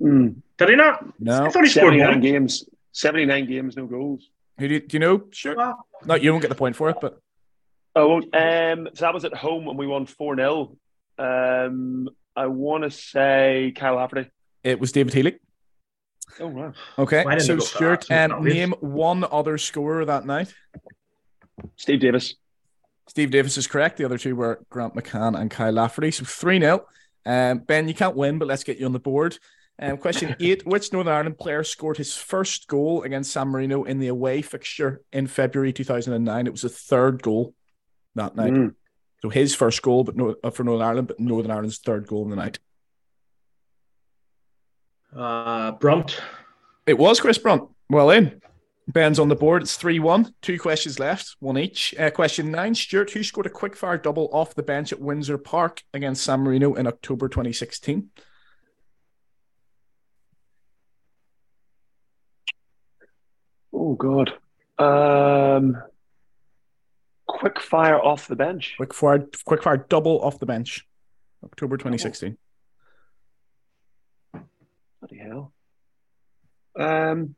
[0.00, 0.36] Mm.
[0.58, 1.02] Did he not?
[1.02, 1.50] I No.
[1.50, 2.20] thought he scored 79 one.
[2.20, 2.64] games.
[2.92, 4.28] 79 games, no goals.
[4.58, 5.24] Who do you, do you know?
[5.32, 5.56] Sure.
[5.56, 5.84] Wow.
[6.06, 7.18] No, you won't get the point for it, but
[7.96, 10.76] Oh, um, so that was at home and we won 4 0.
[11.18, 14.30] Um, I want to say Kyle Lafferty.
[14.64, 15.38] it was David Healy.
[16.40, 16.72] Oh, wow.
[16.98, 17.24] Okay.
[17.24, 20.52] Why So I go for Stewart, um, name one other scorer that night.
[21.76, 22.34] Steve Davis.
[23.06, 23.98] Steve Davis is correct.
[23.98, 26.10] The other two were Grant McCann and Kyle Lafferty.
[26.10, 26.84] So 3 0.
[27.26, 29.38] Um, ben, you can't win, but let's get you on the board.
[29.78, 33.98] Um, question eight Which Northern Ireland player scored his first goal against San Marino in
[33.98, 36.46] the away fixture in February 2009?
[36.46, 37.54] It was a third goal
[38.14, 38.52] that night.
[38.52, 38.74] Mm.
[39.22, 42.24] So his first goal but no, uh, for Northern Ireland, but Northern Ireland's third goal
[42.24, 42.58] in the night.
[45.16, 46.20] Uh, Brunt.
[46.86, 47.68] It was Chris Brunt.
[47.88, 48.40] Well in.
[48.86, 49.62] Ben's on the board.
[49.62, 50.34] It's 3 1.
[50.42, 51.94] Two questions left, one each.
[51.98, 55.82] Uh, question nine Stewart, who scored a quickfire double off the bench at Windsor Park
[55.94, 58.10] against San Marino in October 2016?
[63.74, 64.32] Oh, God.
[64.78, 65.82] Um,
[67.26, 68.74] quick fire off the bench.
[68.76, 70.86] Quick fire, quick fire double off the bench,
[71.44, 72.36] October 2016.
[75.00, 75.52] Bloody hell.
[76.78, 77.34] Um,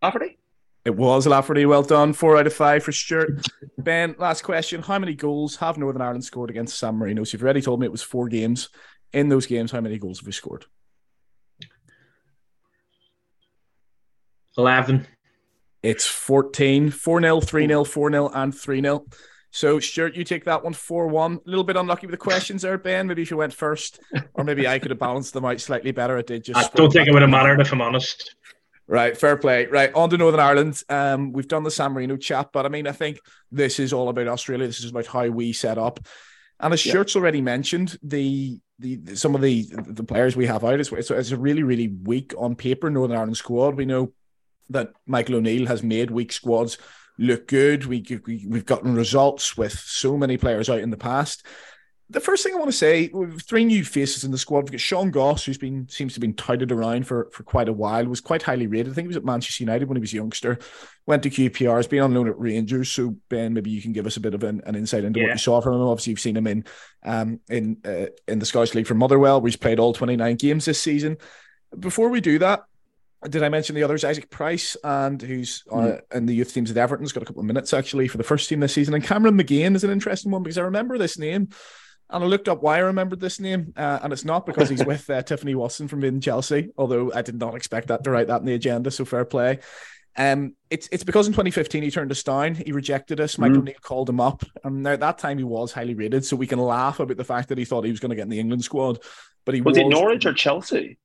[0.00, 0.38] Lafferty?
[0.84, 1.64] It was Lafferty.
[1.66, 2.12] Well done.
[2.12, 3.46] Four out of five for Stewart.
[3.78, 4.82] Ben, last question.
[4.82, 7.24] How many goals have Northern Ireland scored against San Marino?
[7.24, 8.68] So you've already told me it was four games.
[9.12, 10.66] In those games, how many goals have we scored?
[14.56, 15.06] 11.
[15.82, 19.04] It's 14, 4 0, 3 0, 4 0, and 3 0.
[19.50, 21.32] So, Stewart, you take that one 4 1.
[21.34, 23.06] A little bit unlucky with the questions there, Ben.
[23.06, 24.00] Maybe if you went first,
[24.34, 26.18] or maybe I could have balanced them out slightly better.
[26.18, 26.58] I did just.
[26.58, 28.34] I don't think it would have mattered if I'm honest.
[28.86, 29.66] Right, fair play.
[29.66, 30.82] Right, on to Northern Ireland.
[30.88, 33.18] Um, we've done the San Marino chat, but I mean, I think
[33.50, 34.66] this is all about Australia.
[34.66, 36.00] This is about how we set up.
[36.60, 36.92] And as Yeah.
[36.92, 41.10] Stewart's already mentioned, the the some of the the players we have out is it's,
[41.10, 43.76] it's a really really weak on paper Northern Ireland squad.
[43.76, 44.12] We know
[44.70, 46.78] that Michael O'Neill has made weak squads
[47.18, 47.86] look good.
[47.86, 51.46] We, we we've gotten results with so many players out in the past.
[52.10, 54.64] The first thing I want to say, we've three new faces in the squad.
[54.64, 57.68] We've got Sean Goss, who's been seems to have been touted around for, for quite
[57.68, 58.92] a while, was quite highly rated.
[58.92, 60.58] I think he was at Manchester United when he was a youngster,
[61.06, 62.90] went to QPR, has been on loan at Rangers.
[62.90, 65.30] So Ben, maybe you can give us a bit of an, an insight into what
[65.30, 65.80] you saw from him.
[65.80, 66.64] Obviously, you've seen him in
[67.04, 70.66] um in uh, in the Scottish League for Motherwell, where he's played all 29 games
[70.66, 71.16] this season.
[71.78, 72.64] Before we do that,
[73.28, 74.04] did I mention the others?
[74.04, 77.46] Isaac Price, and who's uh, in the youth teams at Everton's got a couple of
[77.46, 78.94] minutes actually for the first team this season.
[78.94, 81.48] And Cameron McGeehan is an interesting one because I remember this name,
[82.10, 84.84] and I looked up why I remembered this name, uh, and it's not because he's
[84.86, 88.28] with uh, Tiffany Watson from in Chelsea, although I did not expect that to write
[88.28, 88.90] that in the agenda.
[88.90, 89.60] So fair play.
[90.16, 92.54] Um, it's it's because in 2015 he turned us down.
[92.54, 93.36] He rejected us.
[93.36, 93.60] Michael Mhm.
[93.60, 96.24] O'Neill called him up, and now at that time he was highly rated.
[96.24, 98.22] So we can laugh about the fact that he thought he was going to get
[98.22, 99.00] in the England squad,
[99.44, 100.98] but he Was it Norwich or Chelsea?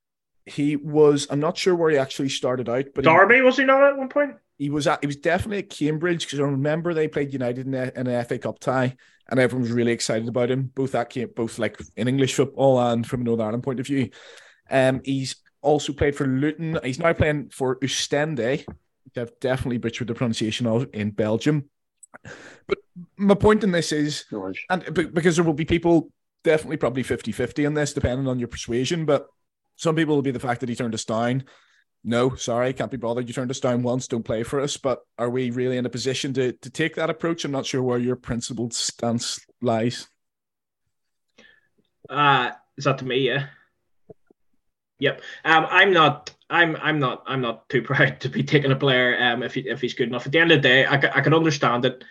[0.49, 3.65] He was i'm not sure where he actually started out but he, Derby, was he
[3.65, 4.35] not at one point?
[4.59, 7.73] he was at he was definitely at cambridge because i remember they played united in,
[7.73, 8.95] a, in an fa cup tie
[9.29, 12.79] and everyone was really excited about him both that came both like in english football
[12.79, 14.09] and from a northern ireland point of view
[14.69, 18.65] um he's also played for luton he's now playing for Oostende.
[18.67, 21.65] which i've definitely butchered the pronunciation of in belgium
[22.67, 22.77] but
[23.17, 24.25] my point in this is
[24.69, 26.11] and because there will be people
[26.43, 29.27] definitely probably 50-50 on this depending on your persuasion but
[29.79, 31.43] some people will be the fact that he turned us down
[32.03, 34.99] no sorry can't be bothered you turned us down once don't play for us but
[35.17, 37.97] are we really in a position to to take that approach i'm not sure where
[37.97, 40.07] your principled stance lies
[42.09, 43.17] Uh, is that to me?
[43.19, 43.47] Yeah.
[44.99, 45.21] Yep.
[45.45, 46.33] Um, I'm not.
[46.49, 46.75] I'm.
[46.77, 47.23] I'm not.
[47.27, 49.17] I'm not too proud to be taking a player.
[49.21, 50.25] Um, if he, if he's good enough.
[50.25, 52.03] At the end of the day, I, I can understand it.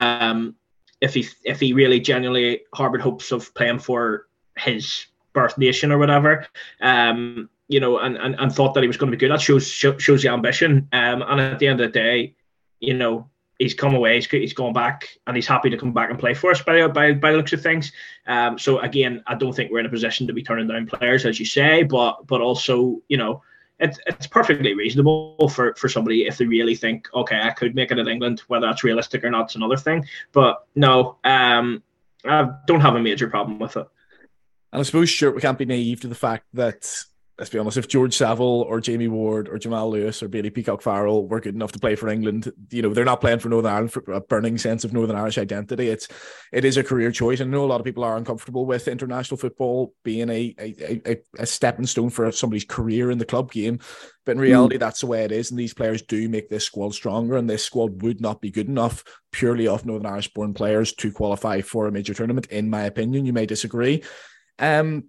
[0.00, 0.56] Um,
[1.00, 4.26] if he if he really genuinely harbored hopes of playing for
[4.58, 6.46] his birth nation or whatever.
[6.80, 9.30] Um, you know, and, and, and thought that he was going to be good.
[9.32, 10.88] That shows shows the ambition.
[10.92, 12.34] Um, and at the end of the day,
[12.80, 16.10] you know, he's come away, he's, he's gone back, and he's happy to come back
[16.10, 17.92] and play for us by by, by the looks of things.
[18.26, 21.24] Um, so again, I don't think we're in a position to be turning down players,
[21.24, 23.42] as you say, but but also, you know,
[23.78, 27.90] it's it's perfectly reasonable for for somebody if they really think, okay, I could make
[27.90, 30.04] it in England, whether that's realistic or not, it's another thing.
[30.32, 31.82] But no, um,
[32.24, 33.86] I don't have a major problem with it.
[34.72, 37.04] And I suppose, sure, we can't be naive to the fact that
[37.38, 40.82] let's be honest, if George Saville or Jamie Ward or Jamal Lewis or Bailey Peacock
[40.82, 43.72] Farrell were good enough to play for England, you know, they're not playing for Northern
[43.72, 45.88] Ireland for a burning sense of Northern Irish identity.
[45.88, 46.06] It's
[46.52, 47.40] it is a career choice.
[47.40, 51.02] And I know a lot of people are uncomfortable with international football being a a,
[51.04, 53.80] a, a stepping stone for somebody's career in the club game.
[54.24, 54.80] But in reality, mm.
[54.80, 55.50] that's the way it is.
[55.50, 57.36] And these players do make this squad stronger.
[57.36, 61.10] And this squad would not be good enough purely off Northern Irish born players to
[61.10, 63.26] qualify for a major tournament, in my opinion.
[63.26, 64.04] You may disagree.
[64.62, 65.04] Um,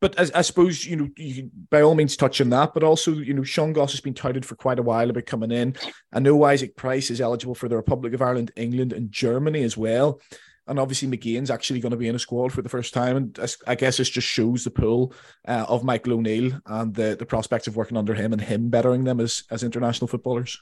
[0.00, 3.12] but I, I, suppose you know you by all means touch on that, but also
[3.12, 5.76] you know Sean Goss has been touted for quite a while about coming in.
[6.12, 9.76] I know Isaac Price is eligible for the Republic of Ireland, England, and Germany as
[9.76, 10.20] well.
[10.68, 13.38] And obviously McGeehan's actually going to be in a squad for the first time, and
[13.66, 15.14] I guess this just shows the pull
[15.46, 19.04] uh, of Michael O'Neill and the the prospects of working under him and him bettering
[19.04, 20.60] them as as international footballers.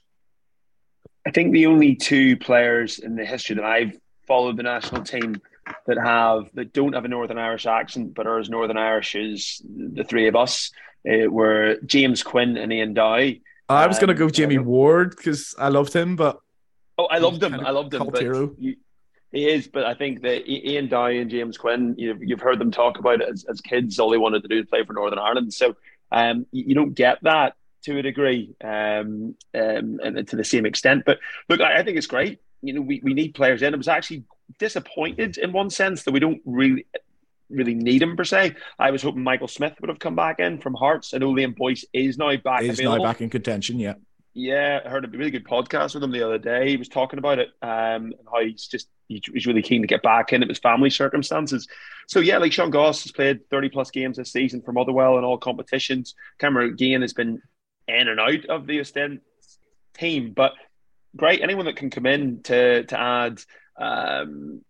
[1.27, 5.41] I think the only two players in the history that I've followed the national team
[5.87, 9.61] that have that don't have a Northern Irish accent but are as Northern Irish as
[9.65, 10.71] the three of us
[11.09, 13.43] uh, were James Quinn and Ian Dowie.
[13.69, 16.39] I was um, going to go Jamie Ward because I loved him, but
[16.99, 17.55] oh, I loved him.
[17.55, 18.09] I loved him.
[18.11, 18.77] But you,
[19.33, 22.71] he is, but I think that Ian Dowie and James Quinn, you've, you've heard them
[22.71, 23.99] talk about it as, as kids.
[23.99, 25.53] All they wanted to do is play for Northern Ireland.
[25.53, 25.75] So
[26.13, 30.67] um, you, you don't get that to a degree um, um, and to the same
[30.67, 31.03] extent.
[31.05, 32.41] But look, I, I, think it's great.
[32.67, 33.75] You know, we, we need players in.
[33.75, 34.25] It was actually
[34.59, 36.87] disappointed in one sense that we don't really
[37.51, 38.55] really need him per se.
[38.79, 41.15] I was hoping Michael Smith would have come back in from Hearts.
[41.15, 42.63] I know Liam Boyce is now back.
[42.63, 43.05] Is available.
[43.05, 43.79] now back in contention.
[43.79, 43.95] Yeah.
[44.37, 46.69] Yeah, I heard a really good podcast with him the other day.
[46.69, 50.03] He was talking about it um, and how he's just he's really keen to get
[50.03, 50.43] back in.
[50.43, 51.69] It was family circumstances.
[52.09, 55.25] So yeah, like Sean Goss has played thirty plus games this season for Motherwell in
[55.25, 56.17] all competitions.
[56.41, 57.43] Cameron McGeehan has been
[57.87, 59.21] in and out of the Ostend
[59.97, 60.55] team, but
[61.17, 61.43] great.
[61.43, 63.41] Anyone that can come in to to add
[63.77, 64.63] um,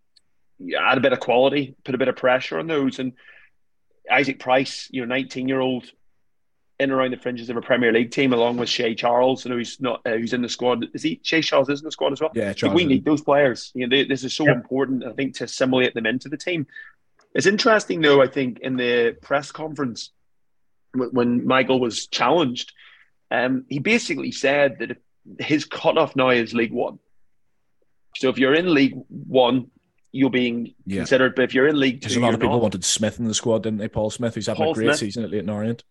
[0.79, 2.99] add a bit of quality, put a bit of pressure on those.
[2.99, 3.13] And
[4.09, 5.85] Isaac Price, you know, 19 year old
[6.79, 9.57] in around the fringes of a Premier League team, along with Shea Charles, you know,
[9.57, 10.85] who's not uh, who's in the squad.
[10.93, 12.31] Is he Shea Charles is in the squad as well?
[12.33, 13.71] Yeah, Charles we need those players.
[13.73, 15.05] You know, they, this is so important.
[15.05, 16.67] I think to assimilate them into the team.
[17.33, 18.21] It's interesting though.
[18.21, 20.11] I think in the press conference
[20.93, 22.71] when Michael was challenged,
[23.31, 24.97] um, he basically said that
[25.39, 26.99] his cutoff now is League One.
[28.15, 29.71] So if you're in League One,
[30.11, 30.99] you're being yeah.
[30.99, 31.35] considered.
[31.35, 32.61] But if you're in League Two, a lot of people not.
[32.61, 33.87] wanted Smyth in the squad, didn't they?
[33.87, 35.83] Paul Smyth, who's having Paul a great Smith, season at Leyton Orient.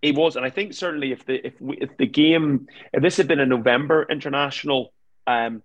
[0.00, 3.16] He was, and I think certainly if the if we, if the game if this
[3.16, 4.92] had been a November international,
[5.26, 5.62] um,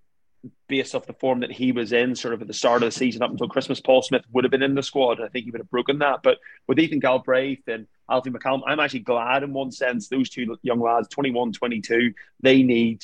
[0.67, 2.91] based off the form that he was in, sort of at the start of the
[2.91, 5.21] season up until Christmas, Paul Smyth would have been in the squad.
[5.21, 6.19] I think he would have broken that.
[6.23, 10.57] But with Ethan Galbraith and Alfie McCalmont, I'm actually glad in one sense those two
[10.61, 13.01] young lads, 21, 22, they need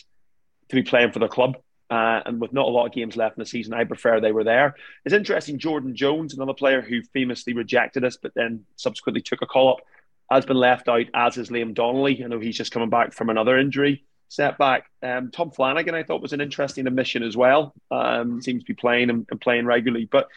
[0.70, 1.58] to be playing for the club.
[1.90, 4.32] Uh, and with not a lot of games left in the season, I prefer they
[4.32, 4.76] were there.
[5.06, 5.58] It's interesting.
[5.58, 9.82] Jordan Jones, another player who famously rejected us, but then subsequently took a call up,
[10.30, 12.24] has been left out, as is Liam Donnelly.
[12.24, 14.86] I know he's just coming back from another injury setback.
[15.02, 17.74] Um, Tom Flanagan, I thought, was an interesting admission as well.
[17.92, 20.28] Um, seems to be playing and, and, playing regularly, but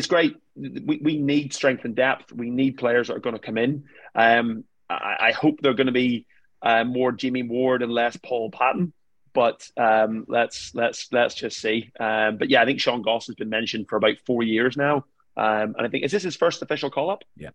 [0.00, 0.36] it's great.
[0.56, 2.32] We, we need strength and depth.
[2.32, 3.84] We need players that are going to come in.
[4.14, 6.26] Um, I, I, hope they're going to be
[6.62, 8.94] uh, more Jimmy Ward and less Paul Paton
[9.32, 11.92] but um, let's let's let's just see.
[12.00, 15.04] Um, but yeah, I think Sean Goss has been mentioned for about four years now,
[15.36, 17.22] um, and I think is this his first official call up?
[17.36, 17.50] Yeah,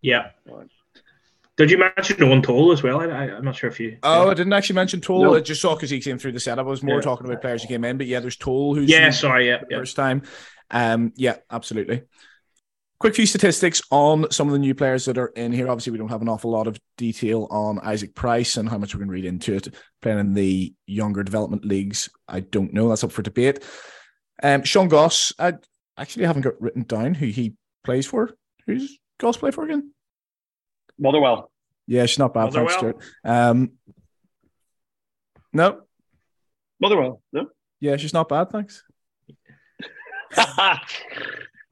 [0.00, 0.30] yeah.
[1.56, 3.00] Did you mention Eoin Toal as well?
[3.00, 3.98] I, am not sure if you.
[4.02, 4.30] Oh, yeah.
[4.30, 5.24] I didn't actually mention Toal.
[5.24, 5.34] No.
[5.34, 6.66] I just saw because he came through the setup.
[6.66, 7.00] I was more yeah.
[7.02, 9.78] talking about players who came in, but yeah, there's Toal who's yeah, sorry, yeah, yeah.
[9.78, 10.22] first time.
[10.70, 12.02] Um, yeah, absolutely
[13.00, 15.68] quick few statistics on some of the new players that are in here.
[15.68, 18.94] Obviously, we don't have an awful lot of detail on Isaac Price and how much
[18.94, 19.74] we can read into it.
[20.02, 22.88] Playing in the younger development leagues, I don't know.
[22.88, 23.64] That's up for debate.
[24.42, 25.54] Um, Sean Goss, I
[25.96, 27.54] actually haven't got written down who he
[27.84, 28.36] plays for.
[28.66, 29.92] Who's Goss play for again?
[30.98, 31.50] Motherwell.
[31.86, 32.44] Yeah, she's not bad.
[32.44, 32.66] Motherwell.
[32.66, 32.96] Thanks, Stewart.
[33.24, 33.72] Um,
[35.52, 35.80] no.
[36.78, 37.22] Motherwell.
[37.32, 37.46] No.
[37.80, 38.50] Yeah, she's not bad.
[38.50, 38.84] Thanks.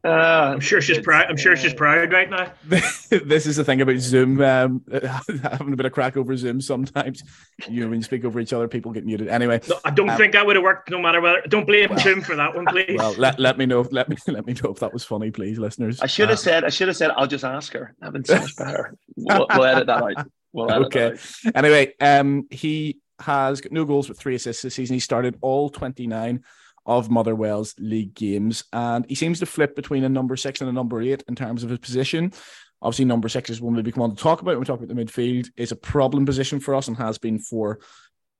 [0.05, 1.27] Uh, I'm sure she's proud.
[1.29, 2.53] I'm sure she's proud right now.
[2.65, 4.41] this is the thing about Zoom.
[4.41, 4.83] Um,
[5.43, 7.25] having a bit of crack over Zoom sometimes.
[7.69, 9.27] You know, when you speak over each other, people get muted.
[9.27, 10.89] Anyway, no, I don't um, think that would have worked.
[10.91, 11.43] No matter whether.
[11.49, 12.97] Don't blame well, Zoom for that one, please.
[12.97, 13.81] Well, let, let me know.
[13.91, 16.01] Let me let me know if that was funny, please, listeners.
[16.01, 16.65] I should have uh, said.
[16.65, 17.11] I should have said.
[17.17, 17.95] I'll just ask her.
[18.01, 18.95] I've been so much better.
[19.17, 20.31] We'll, we'll, edit that out.
[20.53, 21.19] We'll edit okay.
[21.47, 21.57] Out.
[21.57, 24.95] Anyway, um, he has got no goals with three assists this season.
[24.95, 26.45] He started all twenty nine
[26.89, 28.65] of Motherwell's league games.
[28.73, 31.63] And he seems to flip between a number six and a number eight in terms
[31.63, 32.33] of his position.
[32.81, 34.89] Obviously, number six is one that we want to talk about when we talk about
[34.89, 37.81] the midfield, is a problem position for us and has been for,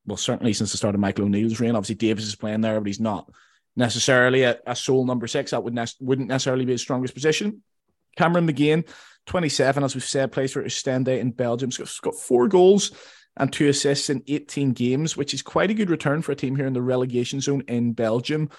[0.07, 1.77] well, certainly since the start of Michael O'Neill's reign.
[1.77, 3.31] Obviously, Davis is playing there, but he's not
[3.77, 5.51] necessarily a, a sole number six.
[5.51, 7.63] That would ne- wouldn't necessarily be his strongest position.
[8.17, 8.89] Cameron McGeehan,
[9.27, 11.71] 27, as we've said, plays for Oostende in Belgium.
[11.71, 12.93] He's got four goals
[13.39, 16.57] and two assists in 18 games, which is quite a good return for a team
[16.57, 18.51] here in the relegation zone in Belgium.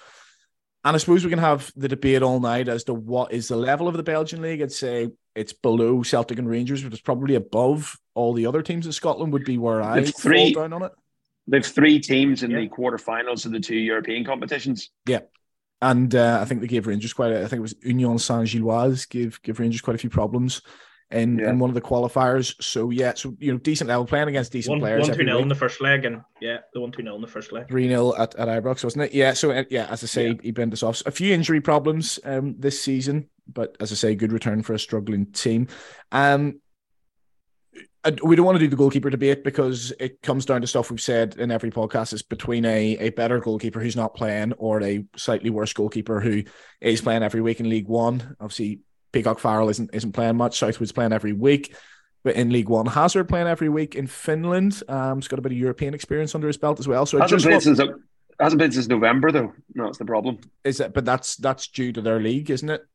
[0.82, 3.56] And I suppose we can have the debate all night as to what is the
[3.56, 4.62] level of the Belgian league.
[4.62, 8.86] I'd say it's below Celtic and Rangers, but it's probably above all the other teams
[8.86, 9.34] in Scotland.
[9.34, 10.92] Would be where I three, fall down on it.
[11.46, 12.60] They've three teams in yeah.
[12.60, 14.90] the quarterfinals of the two European competitions.
[15.06, 15.20] Yeah,
[15.82, 17.32] and uh, I think they gave Rangers quite.
[17.32, 20.62] A, I think it was Union Saint Gilloise gave give Rangers quite a few problems
[21.10, 21.50] in, yeah.
[21.50, 22.54] in one of the qualifiers.
[22.62, 25.08] So yeah, so you know, decent level playing against decent one, players.
[25.08, 27.26] One two nil in the first leg, and yeah, the one two nil in the
[27.26, 27.68] first leg.
[27.68, 29.14] Three 0 at, at Ibrox, wasn't it?
[29.14, 29.32] Yeah.
[29.32, 30.34] So uh, yeah, as I say, yeah.
[30.42, 31.02] he bent us off.
[31.06, 34.78] A few injury problems um this season, but as I say, good return for a
[34.78, 35.68] struggling team.
[36.12, 36.60] Um.
[38.24, 40.98] We don't want to do the goalkeeper debate because it comes down to stuff we've
[40.98, 42.14] said in every podcast.
[42.14, 46.44] It's between a, a better goalkeeper who's not playing or a slightly worse goalkeeper who
[46.80, 48.38] is playing every week in League One.
[48.40, 48.80] Obviously,
[49.12, 50.58] Peacock Farrell isn't isn't playing much.
[50.58, 51.74] Southwood's playing every week,
[52.22, 54.82] but in League One, Hazard playing every week in Finland.
[54.88, 57.06] Um, he's got a bit of European experience under his belt as well.
[57.06, 57.80] So hasn't played since
[58.38, 59.52] hasn't been since November though.
[59.74, 60.38] No, that's the problem.
[60.64, 60.94] Is it?
[60.94, 62.86] But that's that's due to their league, isn't it?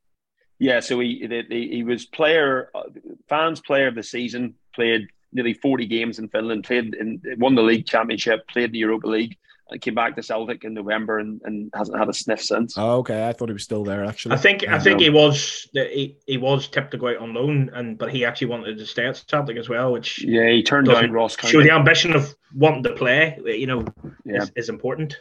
[0.60, 0.80] Yeah.
[0.80, 2.84] So he he, he was player uh,
[3.30, 4.56] fans player of the season.
[4.74, 6.64] Played nearly forty games in Finland.
[6.64, 8.48] Played in won the league championship.
[8.48, 9.38] Played the Europa League.
[9.72, 12.78] I came back to Celtic in November and, and hasn't had a sniff since.
[12.78, 13.28] Oh, okay.
[13.28, 14.36] I thought he was still there actually.
[14.36, 17.72] I think I think he was he, he was tipped to go out on loan
[17.74, 20.88] and but he actually wanted to stay at Celtic as well, which yeah, he turned
[20.88, 21.52] down Ross County.
[21.52, 23.86] So the ambition of wanting to play, you know,
[24.24, 24.44] yeah.
[24.44, 25.18] is, is important.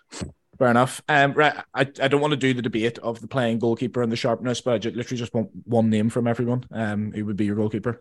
[0.58, 1.02] Fair enough.
[1.08, 4.12] Um, right, I, I don't want to do the debate of the playing goalkeeper and
[4.12, 6.64] the sharpness, but I just, literally just want one name from everyone.
[6.70, 8.00] Um, who would be your goalkeeper?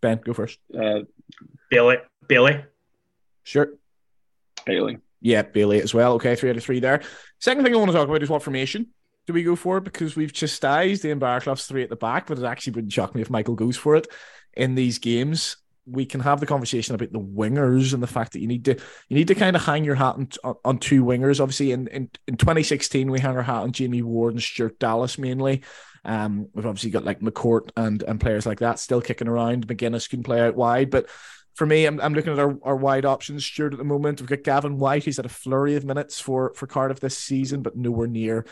[0.00, 0.58] Ben, go first.
[0.78, 1.00] Uh,
[1.70, 1.96] Billy.
[2.28, 2.64] Bailey.
[3.42, 3.70] Sure.
[4.64, 4.98] Bailey.
[5.20, 6.14] Yeah, Bailey as well.
[6.14, 7.02] Okay, three out of three there.
[7.38, 8.88] Second thing I want to talk about is what formation
[9.26, 9.80] do we go for?
[9.80, 13.22] Because we've chastised Ian Barraclough's three at the back, but it actually wouldn't shock me
[13.22, 14.08] if Michael goes for it
[14.54, 15.56] in these games.
[15.86, 18.74] We can have the conversation about the wingers and the fact that you need to
[19.08, 21.40] you need to kind of hang your hat on, on, two wingers.
[21.40, 25.18] Obviously, in, in, in 2016, we hung our hat on Jamie Ward and Stuart Dallas
[25.18, 25.62] mainly.
[26.04, 29.66] Um, we've obviously got like McCourt and and players like that still kicking around.
[29.66, 31.08] Magennis can play out wide, but
[31.54, 33.44] for me, I'm, I'm looking at our, our wide options.
[33.44, 35.04] Stewart at the moment, we've got Gavin Whyte.
[35.04, 38.46] He's had a flurry of minutes for for Cardiff this season, but nowhere near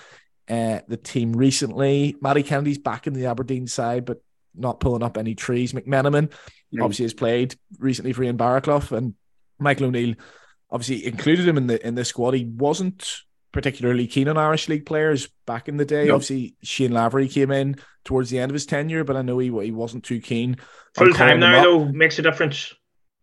[0.48, 2.16] uh, the team recently.
[2.20, 4.22] Matty Kennedy's back in the Aberdeen side, but
[4.54, 5.72] not pulling up any trees.
[5.72, 6.30] McMenamin
[6.74, 6.82] mm.
[6.82, 9.14] obviously has played recently for Ian Barraclough, and
[9.58, 10.14] Michael O'Neill
[10.70, 12.34] obviously included him in the in the squad.
[12.34, 13.22] He wasn't
[13.52, 16.06] particularly keen on Irish League players back in the day.
[16.06, 16.16] Nope.
[16.16, 19.48] Obviously, Shane Lavery came in towards the end of his tenure, but I know he
[19.48, 20.56] he wasn't too keen.
[20.96, 22.74] Full time now, though, makes a difference.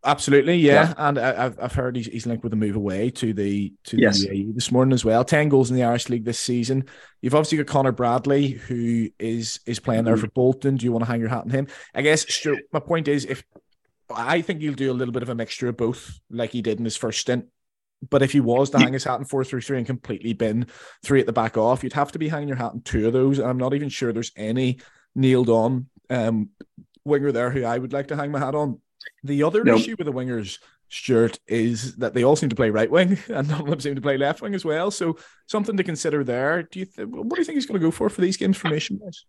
[0.07, 0.93] Absolutely, yeah, yeah.
[0.97, 3.97] and I, have I've heard he's, he's linked with a move away to the to
[3.97, 4.21] yes.
[4.21, 5.25] the UAE this morning as well.
[5.25, 6.85] Ten goals in the Irish League this season.
[7.21, 10.23] You've obviously got Conor Bradley who is is playing there mm-hmm.
[10.23, 10.77] for Bolton.
[10.77, 11.67] Do you want to hang your hat on him?
[11.93, 13.43] I guess sure, my point is if
[14.09, 16.79] I think he'll do a little bit of a mixture of both, like he did
[16.79, 17.45] in his first stint.
[18.09, 20.67] But if he was to hang his hat in four through three and completely bin
[21.03, 23.13] three at the back off, you'd have to be hanging your hat on two of
[23.13, 23.39] those.
[23.39, 24.79] And I'm not even sure there's any
[25.15, 26.49] nailed on um,
[27.03, 28.79] winger there who I would like to hang my hat on.
[29.23, 29.79] The other nope.
[29.79, 33.47] issue with the wingers, Stewart, is that they all seem to play right wing, and
[33.47, 34.91] none of them seem to play left wing as well.
[34.91, 36.63] So something to consider there.
[36.63, 38.57] Do you th- what do you think he's going to go for for these games
[38.57, 39.25] formation wise?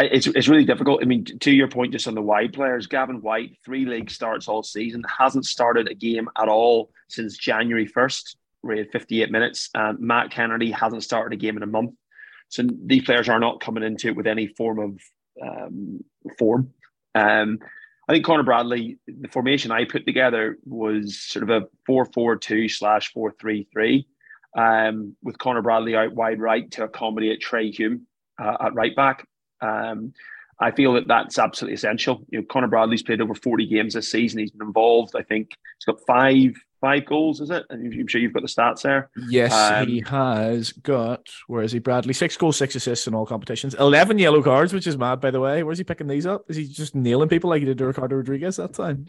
[0.00, 1.02] It's, it's really difficult.
[1.02, 4.46] I mean, to your point, just on the wide players, Gavin Whyte, three league starts
[4.46, 9.32] all season, hasn't started a game at all since January 1st, where he had 58
[9.32, 9.70] minutes.
[9.74, 11.94] And Matt Kennedy hasn't started a game in a month.
[12.48, 15.00] So these players are not coming into it with any form of
[15.44, 16.04] um,
[16.38, 16.70] form.
[17.14, 17.58] Um,
[18.08, 22.36] I think Conor Bradley, the formation I put together was sort of a 4 4
[22.36, 24.08] 2 slash 4 3 3,
[24.56, 28.06] um, with Conor Bradley out wide right to accommodate Trai Hume
[28.42, 29.26] uh, at right back.
[29.60, 30.14] Um,
[30.58, 32.24] I feel that that's absolutely essential.
[32.30, 34.40] You know, Conor Bradley's played over 40 games this season.
[34.40, 35.14] He's been involved.
[35.14, 37.64] I think he's got five five goals, is it?
[37.70, 39.10] I'm sure you've got the stats there.
[39.28, 41.26] Yes, um, he has got.
[41.46, 42.14] Where is he, Bradley?
[42.14, 43.74] Six goals, six assists in all competitions.
[43.74, 45.62] Eleven yellow cards, which is mad, by the way.
[45.62, 46.44] Where's he picking these up?
[46.48, 49.06] Is he just nailing people like he did to Ricardo Rodriguez that time?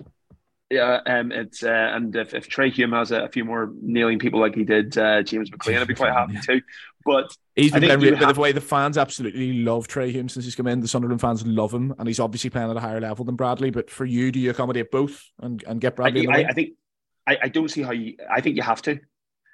[0.72, 4.20] Yeah, um, it's uh, and if, if Trai Hume has a, a, few more nailing
[4.20, 6.62] people like he did uh, James McClean, I'd be quite happy too.
[7.04, 8.36] But he's been playing really, have...
[8.36, 10.80] the way the fans absolutely love Trai Hume since he's come in.
[10.80, 13.72] The Sunderland fans love him, and he's obviously playing at a higher level than Bradley.
[13.72, 16.28] But for you, do you accommodate both and, and get Bradley?
[16.28, 16.74] I, I, I think
[17.30, 18.16] I, I, don't see how you.
[18.30, 19.00] I think you have to.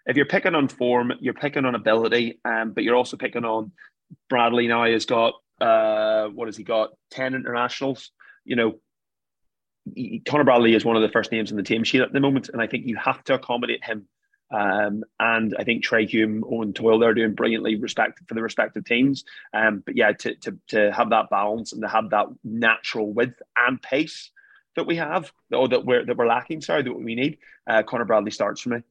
[0.05, 3.71] If you're picking on form, you're picking on ability, um, but you're also picking on
[4.29, 4.67] Bradley.
[4.67, 6.91] Now has got uh, what has he got?
[7.11, 8.11] Ten internationals.
[8.45, 8.75] You know,
[10.27, 12.49] Conor Bradley is one of the first names in the team sheet at the moment,
[12.49, 14.07] and I think you have to accommodate him.
[14.53, 18.85] Um, and I think Trai Hume, Eoin Toal, they're doing brilliantly respect for the respective
[18.85, 19.25] teams.
[19.53, 23.41] Um, but yeah, to, to to have that balance and to have that natural width
[23.57, 24.31] and pace
[24.75, 27.37] that we have, or that we're that we're lacking, sorry, that we need.
[27.67, 28.81] Uh, Conor Bradley starts for me.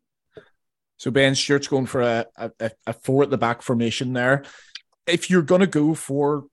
[0.97, 4.45] So Ben Stewart's going for a, a, a four at the back formation there.
[5.07, 6.45] If you're going to go for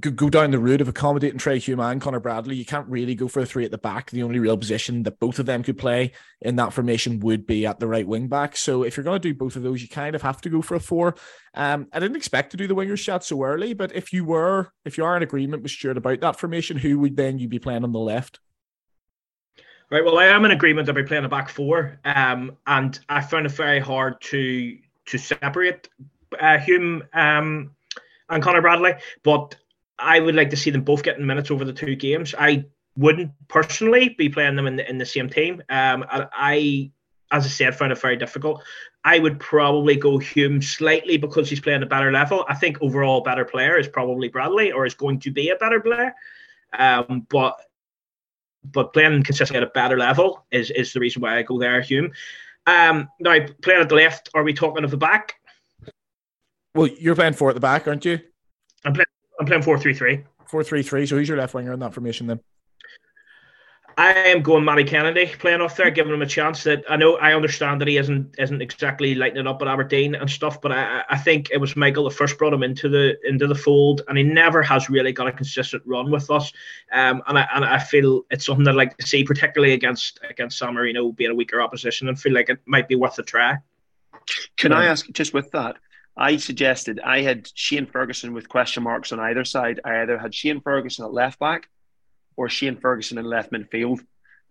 [0.00, 3.28] go down the route of accommodating Trai Hume and Conor Bradley, you can't really go
[3.28, 4.10] for a three at the back.
[4.10, 7.66] The only real position that both of them could play in that formation would be
[7.66, 8.56] at the right wing back.
[8.56, 10.62] So if you're going to do both of those, you kind of have to go
[10.62, 11.16] for a four.
[11.54, 14.72] Um, I didn't expect to do the wingers shot so early, but if you were,
[14.86, 17.58] if you are in agreement with Stewart about that formation, who would then you be
[17.58, 18.40] playing on the left?
[19.90, 20.04] Right.
[20.04, 23.52] Well, I am in agreement we're playing a back four, um, and I found it
[23.52, 25.88] very hard to to separate
[26.38, 27.72] uh, Hume um,
[28.30, 29.56] and Conor Bradley, but
[29.98, 32.34] I would like to see them both getting minutes over the two games.
[32.38, 32.64] I
[32.96, 35.62] wouldn't personally be playing them in the, in the same team.
[35.68, 36.90] Um, I,
[37.30, 38.62] as I said, found it very difficult.
[39.04, 42.44] I would probably go Hume slightly because he's playing a better level.
[42.48, 45.80] I think overall better player is probably Bradley or is going to be a better
[45.80, 46.14] player.
[46.78, 47.56] Um, but
[48.62, 51.80] but playing consistently at a better level is is the reason why I go there,
[51.80, 52.12] Hume.
[52.66, 55.39] Um, now playing at the left, are we talking of the back?
[56.74, 58.20] Well, you're playing four at the back, aren't you?
[58.84, 59.06] I'm playing.
[59.38, 60.24] I'm playing four three three.
[60.46, 61.06] Four three three.
[61.06, 62.40] So who's your left winger in that formation then?
[63.98, 66.62] I am going Matty Kennedy playing off there, giving him a chance.
[66.62, 70.14] That I know I understand that he isn't isn't exactly lighting it up at Aberdeen
[70.14, 73.18] and stuff, but I, I think it was Michael that first brought him into the
[73.28, 76.52] into the fold, and he never has really got a consistent run with us.
[76.92, 80.20] Um, and I and I feel it's something that I'd like to see, particularly against
[80.28, 83.22] against San Marino being a weaker opposition, and feel like it might be worth a
[83.22, 83.56] try.
[84.56, 85.76] Can I ask just with that?
[86.16, 89.80] I suggested I had Shane Ferguson with question marks on either side.
[89.84, 91.68] I either had Shane Ferguson at left back
[92.36, 94.00] or Shane Ferguson in left midfield.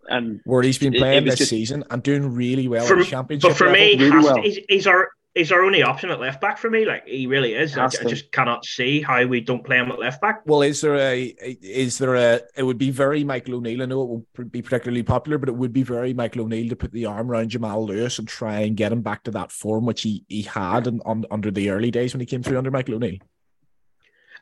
[0.08, 3.04] And where he's been playing this just, season and doing really well for, in the
[3.04, 3.50] championship.
[3.50, 3.80] But for level.
[3.80, 4.42] me, really well.
[4.42, 6.84] he's, he's our he's our only option at left back for me.
[6.84, 7.76] Like he really is.
[7.76, 10.42] I, I, just cannot see how we don't play him at left back.
[10.46, 12.40] Well, is there a is there a?
[12.56, 13.82] It would be very Michael O'Neill.
[13.82, 16.76] I know it won't be particularly popular, but it would be very Michael O'Neill to
[16.76, 19.86] put the arm around Jamal Lewis and try and get him back to that form
[19.86, 22.70] which he he had and on under the early days when he came through under
[22.70, 23.18] Michael O'Neill.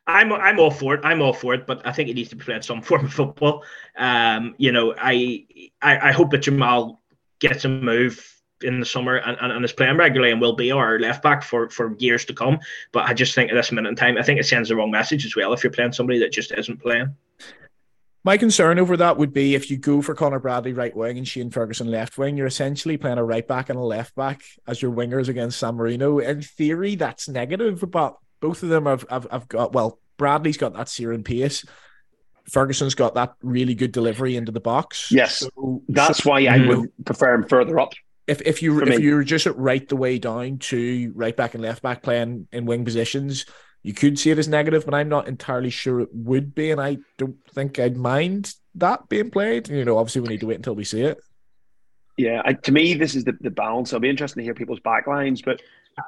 [0.07, 1.01] I'm I'm all for it.
[1.05, 3.13] I'm all for it, but I think he needs to be playing some form of
[3.13, 3.65] football.
[3.97, 5.45] Um, you know, I,
[5.83, 7.03] I I hope that Jamal
[7.41, 10.73] gets a move in the summer and, and, and is playing regularly and will be
[10.73, 12.59] our left back for, for years to come.
[12.93, 14.91] But I just think at this minute in time, I think it sends the wrong
[14.91, 17.15] message as well if you're playing somebody that just isn't playing.
[18.25, 21.27] My concern over that would be if you go for Conor Bradley right wing and
[21.27, 24.83] Shane Ferguson left wing, you're essentially playing a right back and a left back as
[24.83, 26.19] your wingers against San Marino.
[26.19, 30.75] In theory, that's negative, but both of them have, have, have got, well, Bradley's got
[30.75, 31.65] that searing pace.
[32.51, 35.11] Ferguson's got that really good delivery into the box.
[35.13, 36.69] Yes, so, that's so, why I mm.
[36.69, 37.95] would prefer him further up
[38.29, 41.83] if if you if you're just right the way down to right back and left
[41.83, 43.47] back playing in wing positions,
[43.83, 46.81] you could see it as negative, but I'm not entirely sure it would be, and
[46.81, 49.69] I don't think I'd mind that being played.
[49.69, 51.19] You know, obviously we need to wait until we see it.
[52.19, 53.91] Yeah, I, to me, this is the, the balance.
[53.91, 55.63] It'll be interesting to hear people's backlines, but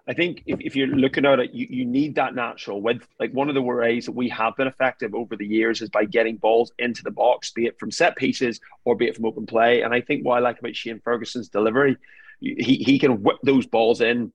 [0.08, 3.06] I think if, if you're looking at it, you, you need that natural width.
[3.18, 6.04] Like one of the ways that we have been effective over the years is by
[6.04, 9.46] getting balls into the box, be it from set pieces or be it from open
[9.46, 9.82] play.
[9.82, 11.96] And I think what I like about Shane Ferguson's delivery,
[12.40, 14.32] he, he can whip those balls in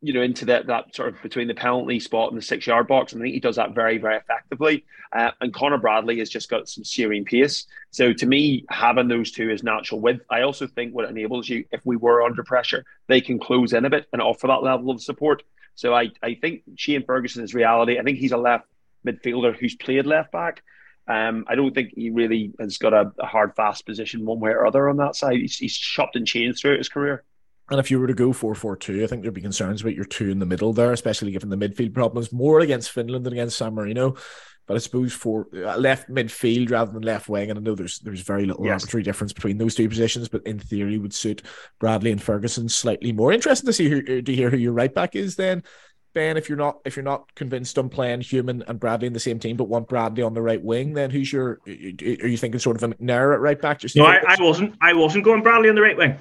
[0.00, 2.86] you know, into that that sort of between the penalty spot and the six yard
[2.86, 3.12] box.
[3.12, 4.84] And I think he does that very, very effectively.
[5.12, 7.66] Uh, and Conor Bradley has just got some searing pace.
[7.90, 10.24] So to me, having those two is natural width.
[10.30, 13.84] I also think what enables you, if we were under pressure, they can close in
[13.84, 15.42] a bit and offer that level of support.
[15.74, 17.98] So I, I think Shane Ferguson is reality.
[17.98, 18.66] I think he's a left
[19.06, 20.62] midfielder who's played left back.
[21.06, 24.50] Um, I don't think he really has got a, a, hard, fast position one way
[24.50, 25.38] or other on that side.
[25.38, 27.24] He's, he's chopped and changed throughout his career.
[27.70, 29.94] And if you were to go 4 4 2, I think there'd be concerns about
[29.94, 33.34] your two in the middle there, especially given the midfield problems more against Finland than
[33.34, 34.16] against San Marino.
[34.66, 37.98] but I suppose for uh, left midfield rather than left wing, and I know there's
[38.00, 38.82] there's very little yes.
[38.82, 41.42] arbitrary difference between those two positions, but in theory would suit
[41.78, 43.32] Bradley and Ferguson slightly more.
[43.32, 45.62] Interesting to see who, to hear who your right back is then.
[46.14, 49.20] Ben, if you're not if you're not convinced on playing Human and Bradley in the
[49.20, 51.60] same team, but want Bradley on the right wing, then who's your?
[51.66, 53.78] Are you thinking sort of a McNair at right back?
[53.78, 54.74] Just no, I, I, wasn't.
[54.80, 56.18] I wasn't going Bradley on the right wing.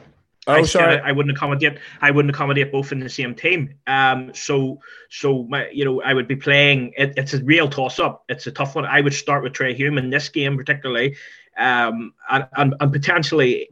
[0.47, 0.97] Oh, I sorry.
[0.99, 1.77] I wouldn't accommodate.
[2.01, 3.75] I wouldn't accommodate both in the same team.
[3.85, 4.79] Um, so,
[5.09, 6.93] so my, you know, I would be playing.
[6.97, 8.23] It, it's a real toss-up.
[8.29, 8.85] It's a tough one.
[8.85, 11.17] I would start with Trai Hume in this game, particularly,
[11.57, 13.69] um, and, and, and potentially,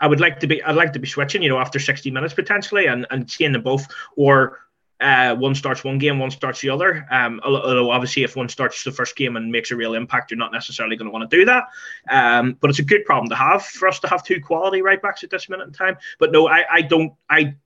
[0.00, 0.62] I would like to be.
[0.62, 1.42] I'd like to be switching.
[1.42, 3.86] You know, after sixty minutes potentially, and and seeing them both,
[4.16, 4.58] or
[5.02, 7.06] uh, one starts one game, one starts the other.
[7.10, 10.38] Um, although obviously, if one starts the first game and makes a real impact, you're
[10.38, 11.64] not necessarily going to want to do that.
[12.08, 15.02] Um, but it's a good problem to have for us to have two quality right
[15.02, 15.96] backs at this minute in time.
[16.18, 17.12] But no, I, I don't.
[17.28, 17.56] I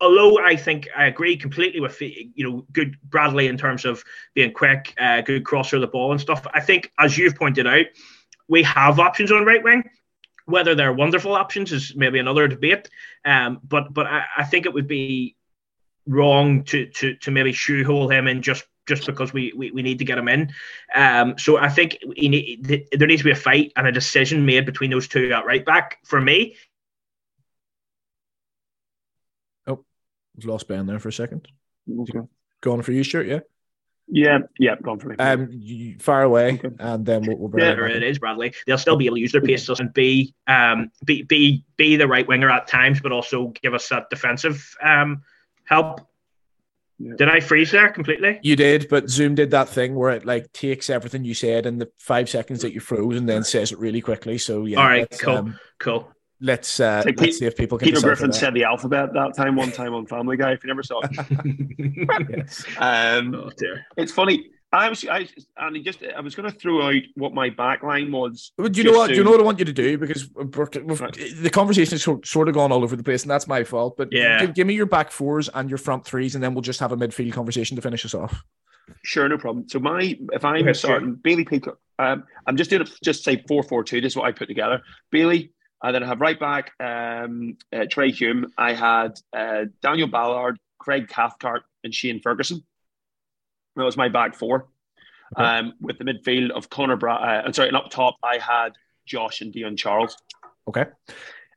[0.00, 4.02] although I think I agree completely with you know good Bradley in terms of
[4.34, 6.46] being quick, uh, good crosser of the ball and stuff.
[6.52, 7.86] I think as you've pointed out,
[8.48, 9.88] we have options on right wing.
[10.46, 12.88] Whether they're wonderful options is maybe another debate.
[13.24, 15.35] Um, but but I, I think it would be
[16.06, 19.98] wrong to to to maybe shoehole him in just just because we, we, we need
[19.98, 20.52] to get him in.
[20.94, 24.64] Um, so I think need, there needs to be a fight and a decision made
[24.64, 26.56] between those two at right back for me.
[29.66, 29.84] Oh,
[30.36, 31.48] we've lost Ben there for a second.
[31.90, 32.20] Okay.
[32.60, 33.40] Going for you, Stewart, yeah?
[34.08, 35.16] Yeah, yeah, gone for me.
[35.18, 36.70] Um, you, far away, okay.
[36.78, 38.54] and then we'll, we'll yeah, it is, Bradley.
[38.64, 42.06] They'll still be able to use their pace and be um be be be the
[42.06, 45.22] right winger at times, but also give us that defensive um
[45.66, 46.00] help.
[46.98, 47.12] Yeah.
[47.18, 48.38] Did I freeze there completely?
[48.42, 51.78] You did, but Zoom did that thing where it like takes everything you said in
[51.78, 54.38] the five seconds that you froze and then says it really quickly.
[54.38, 54.78] So yeah.
[54.78, 56.10] All right, cool, um, cool.
[56.40, 57.88] Let's uh, like let's Pete, see if people can.
[57.88, 60.52] Peter Griffin said the alphabet that time, one time on Family Guy.
[60.52, 62.64] If you never saw it, yes.
[62.78, 63.84] um, oh dear.
[63.98, 64.50] It's funny.
[64.76, 68.52] I was, I, and just, I was going to throw out what my backline was.
[68.58, 69.08] do you know what?
[69.08, 69.96] Do you know what I want you to do?
[69.96, 70.72] Because right.
[70.72, 73.96] the conversation has sort of gone all over the place, and that's my fault.
[73.96, 76.62] But yeah, give, give, me your back fours and your front threes, and then we'll
[76.62, 78.42] just have a midfield conversation to finish us off.
[79.02, 79.68] Sure, no problem.
[79.68, 81.16] So my, if I'm okay, starting sure.
[81.16, 84.00] Bailey Peacock, um, I'm just doing it, just say four four two.
[84.00, 84.82] This is what I put together.
[85.10, 85.52] Bailey,
[85.82, 88.52] and then I have right back um, uh, Trai Hume.
[88.58, 92.62] I had uh, Daniel Ballard, Craig Cathcart, and Shane Ferguson.
[93.76, 94.68] That was my back four.
[95.36, 95.44] Okay.
[95.44, 98.70] Um, with the midfield of Connor Bra- uh, I'm sorry, and up top I had
[99.06, 100.16] Josh and Dion Charles.
[100.68, 100.86] Okay.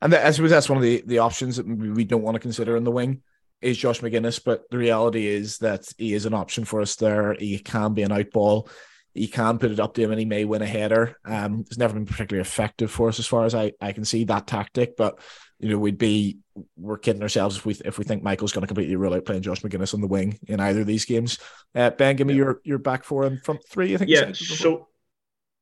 [0.02, 2.78] And I suppose that's one of the, the options that we don't want to consider
[2.78, 3.22] in the wing
[3.62, 7.34] is Josh Magennis, but the reality is that he is an option for us there.
[7.34, 8.70] He can be an out ball.
[9.14, 11.18] He can put it up to him and he may win a header.
[11.26, 14.24] Um, it's never been particularly effective for us as far as I, I can see
[14.26, 15.20] that tactic, but
[15.60, 16.40] you know, we'd be
[16.76, 19.42] we're kidding ourselves if we if we think Michael's going to completely rule out playing
[19.42, 21.38] Josh Magennis on the wing in either of these games.
[21.76, 22.38] Uh, ben, give me yeah.
[22.38, 23.94] your your back four and front three.
[23.94, 24.10] I think.
[24.10, 24.32] Yeah.
[24.34, 24.89] So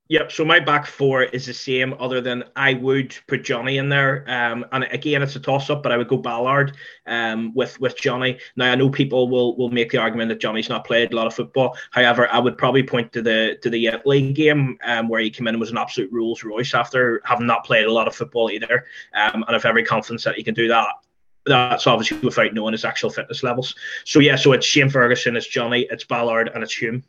[0.10, 0.32] Yep.
[0.32, 4.24] So my back four is the same, other than I would put Jonny in there.
[4.28, 7.97] Um, and again, it's a toss up, but I would go Ballard um, with with
[7.97, 8.39] Jonny.
[8.55, 11.28] Now I know people will will make the argument that Jonny's not played a lot
[11.28, 11.76] of football.
[11.91, 15.47] However, I would probably point to the to the Italy game um, where he came
[15.47, 18.49] in and was an absolute Rolls Royce after having not played a lot of football
[18.49, 18.86] either.
[19.14, 20.88] Um, and I've every confidence that he can do that
[21.45, 23.74] that's obviously without knowing his actual fitness levels.
[24.03, 27.03] So yeah, so it's Shane Ferguson, it's Johnny, it's Ballard, and it's Hume.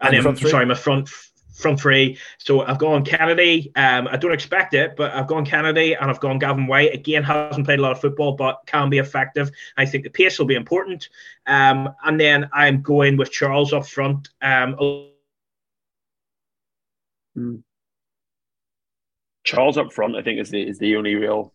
[0.00, 1.10] And, and then, sorry, my front
[1.58, 2.16] front three.
[2.38, 3.72] So I've gone Kennedy.
[3.74, 6.94] Um, I don't expect it, but I've gone Kennedy and I've gone Gavin Whyte.
[6.94, 9.50] Again, hasn't played a lot of football, but can be effective.
[9.76, 11.08] I think the pace will be important.
[11.46, 14.28] Um, and then I'm going with Charles up front.
[14.40, 15.10] Um,
[17.34, 17.56] hmm.
[19.44, 21.52] Charles up front, I think, is the is the only real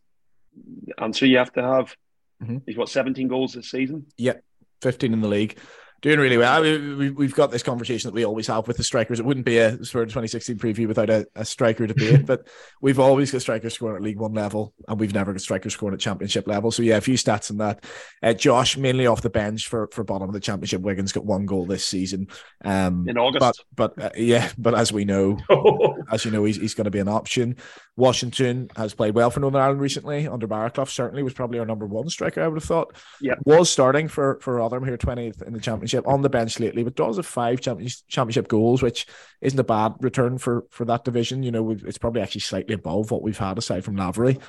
[0.97, 1.95] answer you have to have.
[2.41, 2.57] Mm-hmm.
[2.65, 4.07] He's what 17 goals this season.
[4.17, 4.33] Yeah,
[4.81, 5.57] 15 in the league
[6.03, 6.59] doing really well.
[6.59, 9.21] I mean, we, have got this conversation that we always have with the strikers.
[9.21, 12.45] It wouldn't be a sort of 2016 preview without a, a striker debate, but
[12.81, 15.93] we've always got strikers scoring at League One level, and we've never got strikers scoring
[15.93, 16.71] at Championship level.
[16.71, 17.85] So yeah, a few stats on that.
[18.21, 20.81] Uh, Josh mainly off the bench for for bottom of the Championship.
[20.81, 22.27] Wigan's got one goal this season.
[22.65, 25.37] Um, in August, but but uh, yeah, but as we know,
[26.11, 27.55] as you know, he's he's going to be an option.
[27.95, 30.89] Washington has played well for Northern Ireland recently under Barraclough.
[30.89, 32.41] Certainly was probably our number one striker.
[32.41, 32.93] I would have thought.
[33.21, 36.83] Yeah, was starting for for Rotherham here 20th in the Championship on the bench lately,
[36.83, 39.05] but does have five championship goals, which
[39.41, 41.43] isn't a bad return for for that division.
[41.43, 44.39] You know, it's probably actually slightly above what we've had aside from Lavery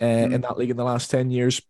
[0.00, 0.32] uh, mm.
[0.32, 1.60] in that league in the last ten years.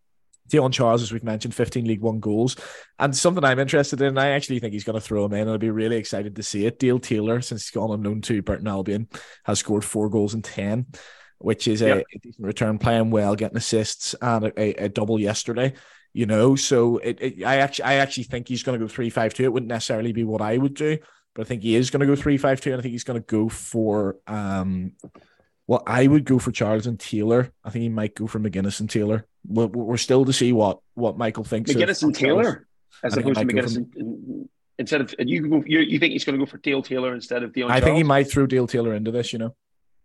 [0.47, 2.57] Dion Charles, as we've mentioned, 15 League One goals.
[2.99, 5.41] And something I'm interested in, I actually think he's going to throw him in.
[5.41, 6.77] And I'll be really excited to see it.
[6.77, 9.07] Dale Taylor, since he's gone unknown to Burton Albion,
[9.45, 10.87] has scored four goals in 10,
[11.37, 11.99] which is yep.
[11.99, 15.73] a, a, decent return, playing well, getting assists, and a, a, a double yesterday
[16.13, 16.55] you know.
[16.55, 19.43] So it, it, I actually I actually think he's going to go three five two.
[19.43, 20.97] It wouldn't necessarily be what I would do,
[21.33, 23.03] but I think he is going to go three five two, and I think he's
[23.03, 24.93] going to go for um.
[25.67, 27.51] Well, I would go for Charles and Taylor.
[27.63, 29.25] I think he might go for Magennis and Taylor.
[29.47, 31.71] We're, we're still to see what what Michael thinks.
[31.71, 32.67] Magennis and Taylor,
[33.03, 35.63] as opposed to Magennis and, instead of you.
[35.65, 37.71] You, you think he's going to go for Dale Taylor instead of Dion?
[37.71, 37.83] I Charles?
[37.85, 39.31] think he might throw Dale Taylor into this.
[39.31, 39.55] You know.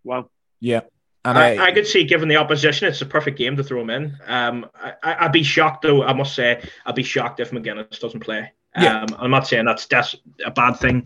[0.04, 0.30] Wow.
[0.60, 0.82] Yeah.
[1.26, 3.80] And I, I, I, could see, given the opposition, it's a perfect game to throw
[3.80, 4.16] him in.
[4.26, 4.66] Um,
[5.02, 6.04] I, would be shocked, though.
[6.04, 8.52] I must say, I'd be shocked if Magennis doesn't play.
[8.76, 9.00] Yeah.
[9.00, 10.14] Um, I'm not saying that's that's
[10.44, 11.04] a bad thing.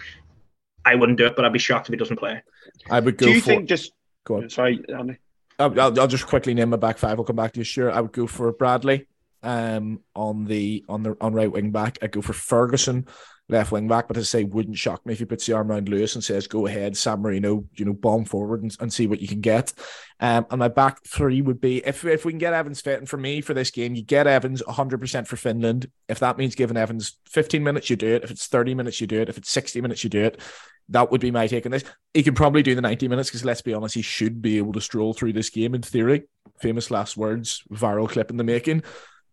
[0.85, 2.43] I wouldn't do it, but I'd be shocked if he doesn't play.
[2.91, 3.27] I would go.
[3.27, 3.93] Do you for, think just
[4.25, 4.51] go on?
[4.51, 5.17] Sorry, Andy.
[5.59, 7.19] I'll, I'll, just quickly name my back five.
[7.19, 7.65] I'll come back to you.
[7.65, 9.07] Sure, I would go for Bradley,
[9.43, 11.99] um, on the on the on right wing back.
[12.03, 13.07] I'd go for Ferguson,
[13.51, 14.09] left wing back.
[14.09, 16.25] But as I say, wouldn't shock me if he puts the arm around Lewis and
[16.25, 19.41] says, "Go ahead, San Marino, you know, bomb forward and, and see what you can
[19.41, 19.73] get."
[20.21, 22.99] Um, and my back three would be if if we can get Evans fit.
[22.99, 25.91] And for me, for this game, you get Evans 100 percent for Finland.
[26.09, 28.25] If that means giving Evans 15 minutes, you do it.
[28.25, 29.29] If it's 30 minutes, you do it.
[29.29, 30.41] If it's 60 minutes, you do it.
[30.89, 31.85] That would be my take on this.
[32.15, 34.73] He can probably do the 90 minutes because let's be honest, he should be able
[34.73, 36.25] to stroll through this game in theory.
[36.61, 38.83] Famous last words, viral clip in the making.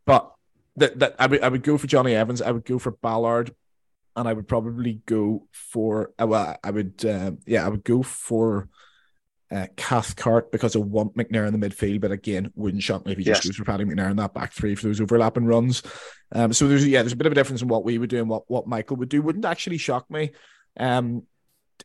[0.05, 0.31] But
[0.77, 2.41] that, that I would I would go for Jonny Evans.
[2.41, 3.53] I would go for Ballard
[4.17, 8.01] and I would probably go for uh, well, I would uh, yeah, I would go
[8.01, 8.67] for
[9.51, 13.19] uh, Cathcart because I want McNair in the midfield, but again, wouldn't shock me if
[13.19, 13.37] he yes.
[13.37, 15.83] just goes for Paddy McNair in that back three for those overlapping runs.
[16.33, 18.17] Um, so there's yeah, there's a bit of a difference in what we would do
[18.17, 19.21] and what what Michael would do.
[19.21, 20.31] Wouldn't actually shock me.
[20.77, 21.23] Um,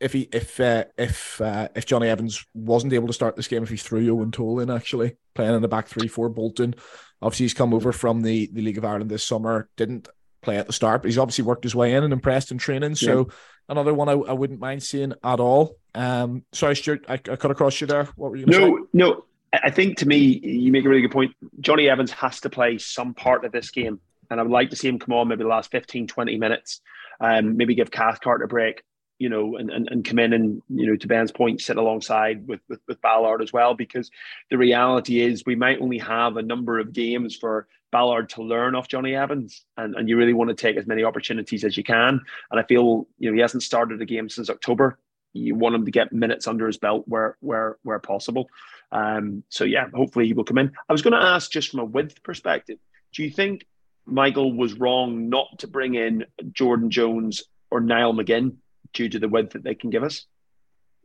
[0.00, 3.62] if he if uh, if uh, if Jonny Evans wasn't able to start this game,
[3.62, 6.74] if he threw Eoin Toal in actually playing in the back three for Bolton,
[7.20, 9.68] obviously he's come over from the the League of Ireland this summer.
[9.76, 10.08] Didn't
[10.42, 12.94] play at the start, but he's obviously worked his way in and impressed in training.
[12.94, 13.34] So yeah.
[13.68, 15.76] another one I, I, wouldn't mind seeing at all.
[15.94, 18.04] Um, sorry, Stewart, I, I cut across you there.
[18.16, 18.46] What were you?
[18.46, 18.82] No, say?
[18.92, 19.24] no.
[19.52, 21.34] I think to me, you make a really good point.
[21.60, 24.76] Jonny Evans has to play some part of this game, and I would like to
[24.76, 26.80] see him come on maybe the last 15, 20 minutes.
[27.20, 28.82] Um, maybe give Cathcart a break
[29.22, 32.48] you know, and, and, and come in and, you know, to Ben's point, sit alongside
[32.48, 34.10] with, with, with Ballard as well, because
[34.50, 38.74] the reality is we might only have a number of games for Ballard to learn
[38.74, 39.64] off Jonny Evans.
[39.76, 42.20] And, and you really want to take as many opportunities as you can.
[42.50, 44.98] And I feel, you know, he hasn't started a game since October.
[45.34, 48.48] You want him to get minutes under his belt where where where possible.
[48.90, 50.72] Um, so yeah, hopefully he will come in.
[50.88, 52.78] I was going to ask just from a width perspective,
[53.14, 53.64] do you think
[54.04, 58.56] Michael was wrong not to bring in Jordan Jones or Niall McGinn
[58.92, 60.26] due to the width that they can give us?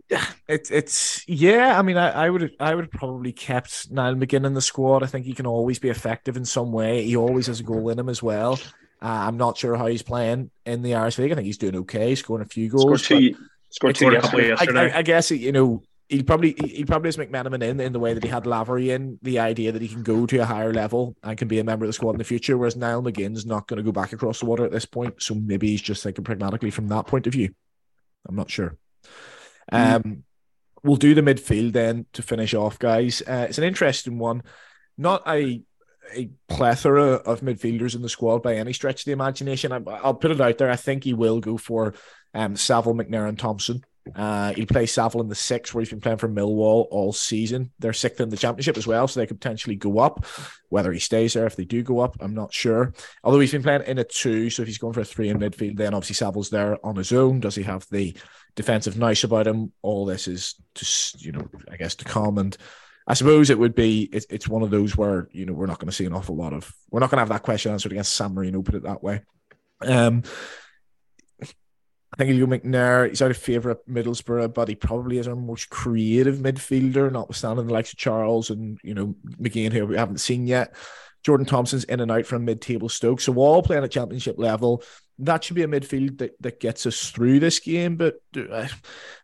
[0.47, 1.77] It's it's yeah.
[1.77, 5.03] I mean, I, I would I would probably kept Niall McGinn in the squad.
[5.03, 7.03] I think he can always be effective in some way.
[7.03, 8.57] He always has a goal in him as well.
[9.01, 11.33] Uh, I'm not sure how he's playing in the Irish League.
[11.33, 13.03] I think he's doing okay, scoring a few goals.
[13.03, 13.35] Scored two,
[13.69, 14.53] scored two yesterday.
[14.53, 17.99] I, I, I, guess you know he probably he probably has McMenamin in in the
[17.99, 20.73] way that he had Lavery in the idea that he can go to a higher
[20.73, 22.57] level and can be a member of the squad in the future.
[22.57, 25.35] Whereas Niall McGinn's not going to go back across the water at this point, so
[25.35, 27.53] maybe he's just thinking pragmatically from that point of view.
[28.28, 28.78] I'm not sure.
[29.71, 30.05] Mm.
[30.05, 30.23] Um,
[30.84, 33.21] we'll do the midfield then to finish off, guys.
[33.21, 34.43] Uh, it's an interesting one.
[34.97, 35.61] Not a
[36.15, 39.73] a plethora of midfielders in the squad by any stretch of the imagination.
[39.73, 40.71] I, will put it out there.
[40.71, 41.95] I think he will go for
[42.34, 43.84] um, Saville, McNair, and Thompson.
[44.16, 47.72] Uh, he'll play Saville in the six, where he's been playing for Millwall all season.
[47.80, 50.26] They're sixth in the championship as well, so they could potentially go up.
[50.70, 52.93] Whether he stays there, if they do go up, I'm not sure.
[53.24, 55.39] Although he's been playing in a two, so if he's going for a three in
[55.39, 57.39] midfield, then obviously Saville's there on his own.
[57.39, 58.16] Does he have the
[58.55, 59.72] defensive nice about him?
[59.82, 62.38] All this is just, you know, I guess to come.
[62.38, 62.58] And
[63.08, 65.80] I suppose it would be, it's, it's one of those where, you know, we're not
[65.80, 67.93] going to see an awful lot of, we're not going to have that question answered
[67.93, 69.22] against San Marino, put it that way.
[69.82, 70.24] Um,
[72.14, 75.36] I think Leo McNair, he's out of favour at Middlesbrough, but he probably is our
[75.36, 80.20] most creative midfielder, notwithstanding the likes of Charles and, you know, McGinn, who we haven't
[80.20, 80.74] seen yet.
[81.24, 83.20] Jordan Thompson's in and out from mid-table Stoke.
[83.20, 84.84] So all playing at championship level.
[85.20, 87.97] That should be a midfield that, that gets us through this game.
[87.97, 88.70] But do, uh,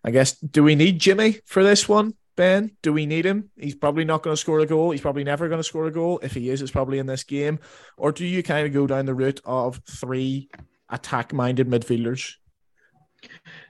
[0.03, 2.75] I guess, do we need Jimmy for this one, Ben?
[2.81, 3.51] Do we need him?
[3.57, 4.91] He's probably not going to score a goal.
[4.91, 6.19] He's probably never going to score a goal.
[6.21, 7.59] If he is, it's probably in this game.
[7.95, 10.49] Or do you kind of go down the route of three
[10.89, 12.33] attack-minded midfielders?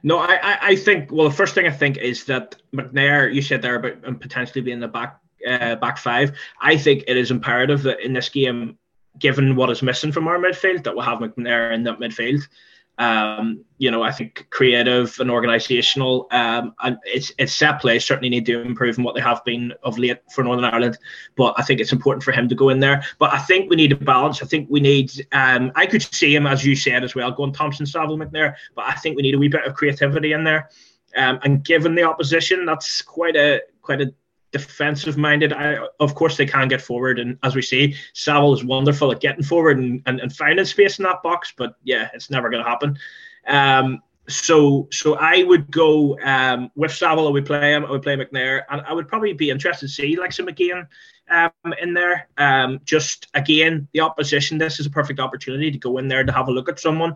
[0.03, 3.61] No, I, I think well the first thing I think is that McNair, you said
[3.61, 6.37] there about potentially being the back uh, back five.
[6.61, 8.77] I think it is imperative that in this game,
[9.19, 12.47] given what is missing from our midfield, that we'll have McNair in that midfield.
[12.99, 18.29] Um, you know, I think creative and organisational, um, and it's it's set play certainly
[18.29, 20.97] need to improve in what they have been of late for Northern Ireland.
[21.35, 23.03] But I think it's important for him to go in there.
[23.17, 24.43] But I think we need a balance.
[24.43, 25.11] I think we need.
[25.31, 28.55] Um, I could see him as you said as well, going Thompson, Saville, McNair.
[28.75, 30.69] But I think we need a wee bit of creativity in there.
[31.15, 34.13] Um, and given the opposition, that's quite a quite a
[34.53, 35.51] defensive minded.
[35.51, 39.19] I, of course, they can get forward, and as we see, Saville is wonderful at
[39.19, 41.53] getting forward and, and, and finding space in that box.
[41.57, 42.97] But yeah, it's never going to happen.
[43.47, 47.27] Um, so so I would go um, with Saville.
[47.27, 47.85] I would play him.
[47.85, 50.87] I would play McNair, and I would probably be interested to see like some McGeehan
[51.29, 52.29] um, in there.
[52.37, 54.57] Um, just again, the opposition.
[54.57, 57.15] This is a perfect opportunity to go in there to have a look at someone.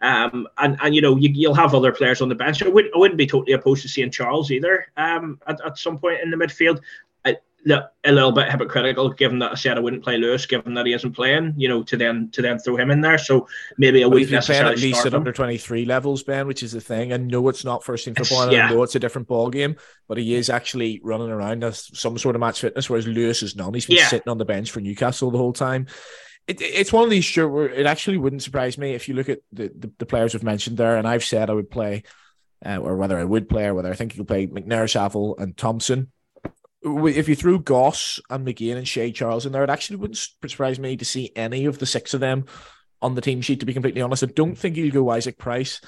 [0.00, 2.62] Um, and and you know you, will have other players on the bench.
[2.62, 5.98] I, would, I wouldn't be totally opposed to seeing Charles either um, at, at some
[5.98, 6.80] point in the midfield
[7.70, 10.92] a little bit hypocritical, given that I said I wouldn't play Lewis, given that he
[10.92, 11.54] isn't playing.
[11.56, 13.18] You know, to then to then throw him in there.
[13.18, 16.72] So maybe I wouldn't necessarily at least at under twenty three levels, Ben, which is
[16.72, 17.12] the thing.
[17.12, 18.66] I know it's not first team football, and yeah.
[18.66, 19.76] I know it's a different ball game,
[20.06, 23.56] but he is actually running around as some sort of match fitness, whereas Lewis is
[23.56, 23.74] not.
[23.74, 24.08] He's been yeah.
[24.08, 25.86] sitting on the bench for Newcastle the whole time.
[26.48, 29.28] It, it's one of these sure where it actually wouldn't surprise me if you look
[29.28, 32.02] at the, the, the players we've mentioned there, and I've said I would play.
[32.66, 35.36] Uh, or whether I would play, or whether I think you could play McNair, Saville,
[35.38, 36.10] and Thompson
[36.82, 40.78] if you threw Goss and McGeehan and Shea Charles in there, it actually wouldn't surprise
[40.78, 42.46] me to see any of the six of them
[43.02, 43.60] on the team sheet.
[43.60, 45.80] To be completely honest, I don't think you'd go Isaac Price,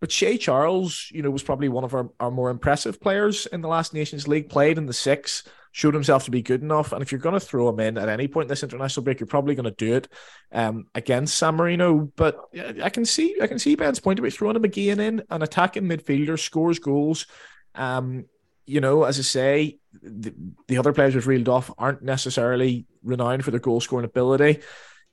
[0.00, 3.62] but Shea Charles, you know, was probably one of our, our more impressive players in
[3.62, 4.50] the last Nations League.
[4.50, 5.44] Played in the six,
[5.76, 8.08] showed himself to be good enough, and if you're going to throw him in at
[8.08, 10.08] any point in this international break, you're probably going to do it
[10.50, 12.10] um, against San Marino.
[12.16, 12.40] But
[12.82, 15.82] I can see, I can see Ben's point about throwing him again in, an attacking
[15.82, 17.26] midfielder, scores goals.
[17.74, 18.24] Um,
[18.64, 20.34] you know, as I say, the,
[20.66, 24.62] the other players we've reeled off aren't necessarily renowned for their goal scoring ability.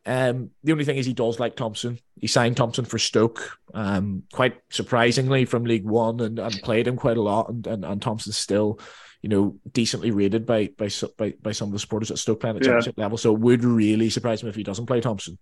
[0.06, 2.00] Um, the only thing is he does like Thompson.
[2.16, 6.96] He signed Thompson for Stoke, um, quite surprisingly from League One, and, and played him
[6.96, 7.50] quite a lot.
[7.50, 8.80] And, and, and Thompson's still,
[9.24, 12.58] you know, decently rated by by by, by some of the supporters at Stoke playing
[12.58, 12.68] at yeah.
[12.68, 13.18] championship level.
[13.18, 15.40] So it would really surprise me if he doesn't play Thompson.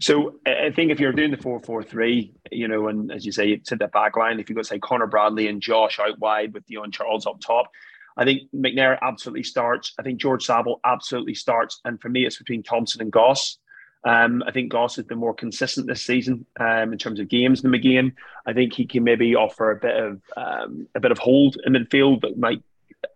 [0.00, 3.32] So I think if you're doing the four four three, you know, and as you
[3.32, 6.18] say, it's to the back line, if you go say Conor Bradley and Josh out
[6.18, 7.70] wide with Dion Charles up top,
[8.16, 9.92] I think McNair absolutely starts.
[9.98, 11.80] I think George Saville absolutely starts.
[11.84, 13.58] And for me, it's between Thompson and Goss.
[14.04, 17.62] Um, I think Goss has been more consistent this season um, in terms of games
[17.62, 18.12] than McGeehan.
[18.44, 21.72] I think he can maybe offer a bit of um, a bit of hold in
[21.72, 22.62] midfield that might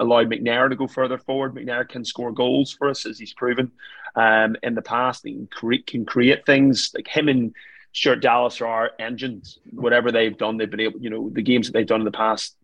[0.01, 1.55] allow McNair to go further forward.
[1.55, 3.71] McNair can score goals for us as he's proven
[4.17, 5.23] um, in the past.
[5.25, 7.55] He can create, can create things like him and
[7.93, 9.59] Stuart Dallas are our engines.
[9.71, 11.01] Whatever they've done, they've been able.
[11.01, 12.57] You know, the games that they've done in the past,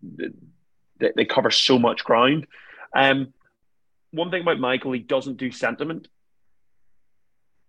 [0.99, 2.47] they, they cover so much ground.
[2.95, 3.33] Um,
[4.11, 6.09] one thing about Michael, he doesn't do sentiment.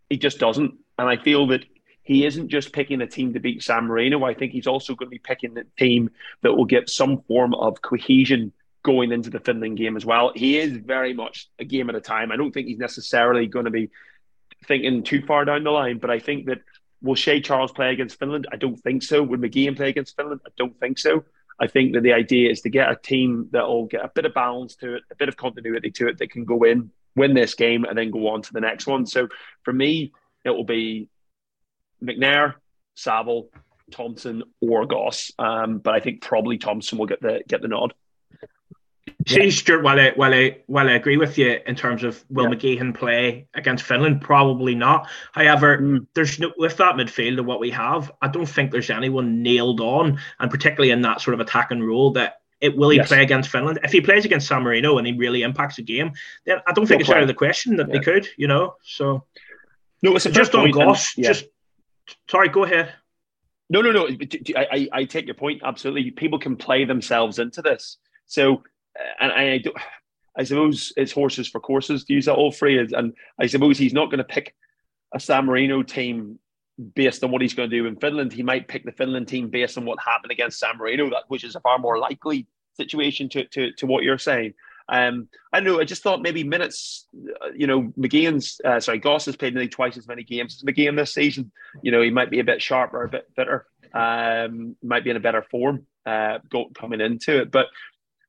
[0.10, 1.66] He just doesn't, and I feel that
[2.04, 4.24] he isn't just picking a team to beat San Marino.
[4.24, 6.12] I think he's also going to be picking the team
[6.44, 8.54] that will get some form of cohesion
[8.84, 10.32] going into the Finland game as well.
[10.36, 12.32] He is very much a game at a time.
[12.32, 13.90] I don't think he's necessarily going to be
[14.68, 16.60] thinking too far down the line, but I think that
[17.02, 18.48] will Shea Charles play against Finland?
[18.52, 19.24] I don't think so.
[19.24, 20.42] Would McGeehan play against Finland?
[20.46, 21.24] I don't think so.
[21.60, 24.26] I think that the idea is to get a team that will get a bit
[24.26, 27.34] of balance to it, a bit of continuity to it that can go in, win
[27.34, 29.06] this game, and then go on to the next one.
[29.06, 29.28] So
[29.64, 30.14] for me,
[30.44, 31.10] it will be
[32.04, 32.56] McNair,
[32.96, 33.50] Saville,
[33.92, 35.32] Thompson, or Goss.
[35.40, 37.94] Um, but I think probably Thompson will get the get the nod.
[39.28, 42.48] See, Stewart, while I, while, I, while I agree with you in terms of will
[42.48, 42.56] yeah.
[42.56, 45.08] McGeehan play against Finland, probably not.
[45.32, 46.06] However, mm.
[46.14, 49.82] there's no, with that midfield and what we have, I don't think there's anyone nailed
[49.82, 53.08] on, and particularly in that sort of attacking role that it will he yes.
[53.08, 53.80] play against Finland.
[53.84, 56.14] If he plays against San Marino and he really impacts the game,
[56.46, 57.94] then I don't think it's out of the question that yeah.
[57.94, 58.76] they could, you know.
[58.84, 59.26] So
[60.02, 61.18] no, it's just on Goss.
[61.18, 61.30] Yeah.
[61.30, 61.46] Just
[62.30, 62.94] sorry, go ahead.
[63.70, 64.08] No, no, no.
[64.56, 66.12] I, I, I take your point absolutely.
[66.12, 67.98] People can play themselves into this.
[68.28, 68.64] So
[69.00, 69.74] uh, and I do,
[70.38, 72.94] I suppose it's horses for courses to use that old phrase.
[72.94, 74.56] And I suppose he's not going to pick
[75.14, 76.40] a San Marino team
[76.94, 78.34] based on what he's going to do in Finland.
[78.34, 81.44] He might pick the Finland team based on what happened against San Marino, that which
[81.44, 84.54] is a far more likely situation to to, to what you're saying.
[84.88, 85.80] Um, I know.
[85.80, 87.08] I just thought maybe minutes.
[87.16, 90.64] Uh, you know, McGeehan's uh, sorry, Goss has played nearly twice as many games as
[90.64, 91.52] McGeehan this season.
[91.82, 93.66] You know, he might be a bit sharper, a bit fitter.
[93.94, 97.52] Um, might be in a better form uh, go, coming into it.
[97.52, 97.68] But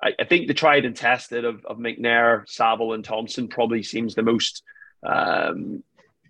[0.03, 4.15] I, I, think the tried and tested of, of McNair, Saville, and Thompson probably seems
[4.15, 4.63] the most
[5.03, 5.83] um,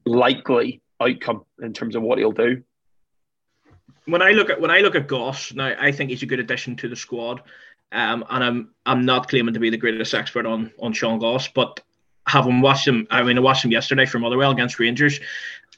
[0.05, 2.63] likely outcome in terms of what he'll do.
[4.07, 6.41] When I look at when I look at Goss now, I think he's a good
[6.41, 7.43] addition to the squad.
[7.93, 11.49] Um, and I'm I'm not claiming to be the greatest expert on on Sean Goss,
[11.49, 11.81] but
[12.27, 15.21] having watched him, I mean, I watched him yesterday for Motherwell against Rangers.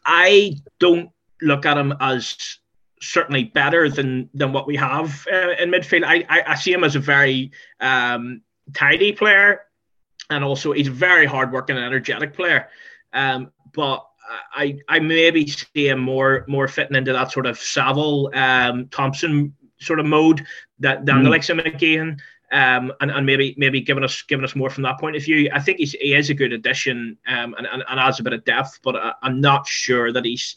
[0.05, 1.11] I don't
[1.43, 2.59] look at him as
[3.01, 6.05] certainly better than than what we have uh, in midfield.
[6.05, 8.43] I, I, I see him as a very um,
[8.75, 9.63] tidy player,
[10.31, 12.69] and also he's a very hardworking and energetic player.
[13.13, 14.05] Um, but
[14.55, 19.55] I I maybe see him more more fitting into that sort of Saville um, Thompson
[19.81, 20.45] sort of mode
[20.81, 21.25] that than mm.
[21.25, 22.19] the likes of McGeehan.
[22.51, 25.51] Um, and, and maybe maybe giving us giving us more from that point of view.
[25.53, 28.33] I think he's, he is a good addition um, and, and, and adds a bit
[28.33, 30.57] of depth, but I, I'm not sure that he's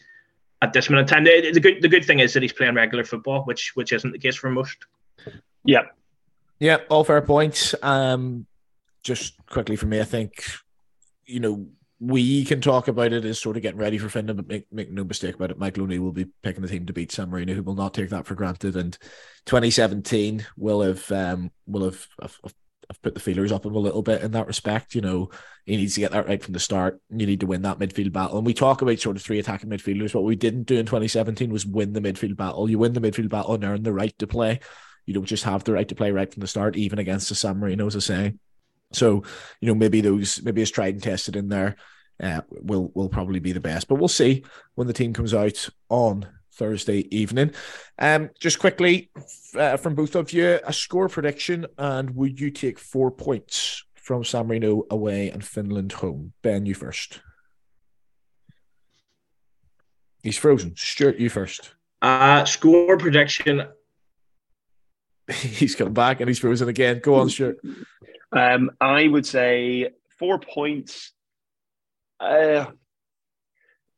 [0.61, 1.23] at this minute in time.
[1.25, 4.11] The, the, good the good thing is that he's playing regular football, which which isn't
[4.11, 4.77] the case for most.
[5.65, 5.81] Yeah,
[6.59, 7.75] yeah, all fair points.
[7.81, 8.45] Um,
[9.03, 10.45] just quickly for me, I think
[11.25, 11.67] you know
[12.03, 14.91] we can talk about it as sort of getting ready for Finland, but make, make
[14.91, 17.53] no mistake about it, Michael O'Neill will be picking the team to beat San Marino,
[17.53, 18.75] who will not take that for granted.
[18.75, 18.97] And
[19.45, 24.01] 2017 will have um, will have, have, have put the feelers up him a little
[24.01, 24.95] bit in that respect.
[24.95, 25.29] You know,
[25.63, 26.99] he needs to get that right from the start.
[27.11, 28.37] You need to win that midfield battle.
[28.37, 30.15] And we talk about sort of three attacking midfielders.
[30.15, 32.67] What we didn't do in 2017 was win the midfield battle.
[32.67, 34.59] You win the midfield battle and earn the right to play.
[35.05, 37.35] You don't just have the right to play right from the start, even against the
[37.35, 38.33] San Marino, as I say.
[38.91, 39.23] So,
[39.59, 41.75] you know, maybe those maybe it's tried and tested in there
[42.21, 43.87] uh, will will probably be the best.
[43.87, 44.43] But we'll see
[44.75, 47.51] when the team comes out on Thursday evening.
[47.97, 49.09] Um, just quickly
[49.55, 54.23] uh, from both of you, a score prediction, and would you take four points from
[54.23, 56.33] San Marino away and Finland home?
[56.41, 57.21] Ben, you first.
[60.23, 60.73] He's frozen.
[60.75, 61.73] Stewart, you first.
[62.01, 63.63] Uh, score prediction.
[65.31, 66.99] he's come back and he's frozen again.
[66.99, 67.57] Go on, Stewart.
[68.31, 71.11] Um, I would say four points.
[72.19, 72.67] Uh,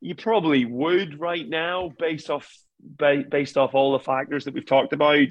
[0.02, 2.52] you probably would right now, based off
[2.98, 5.28] based off all the factors that we've talked about,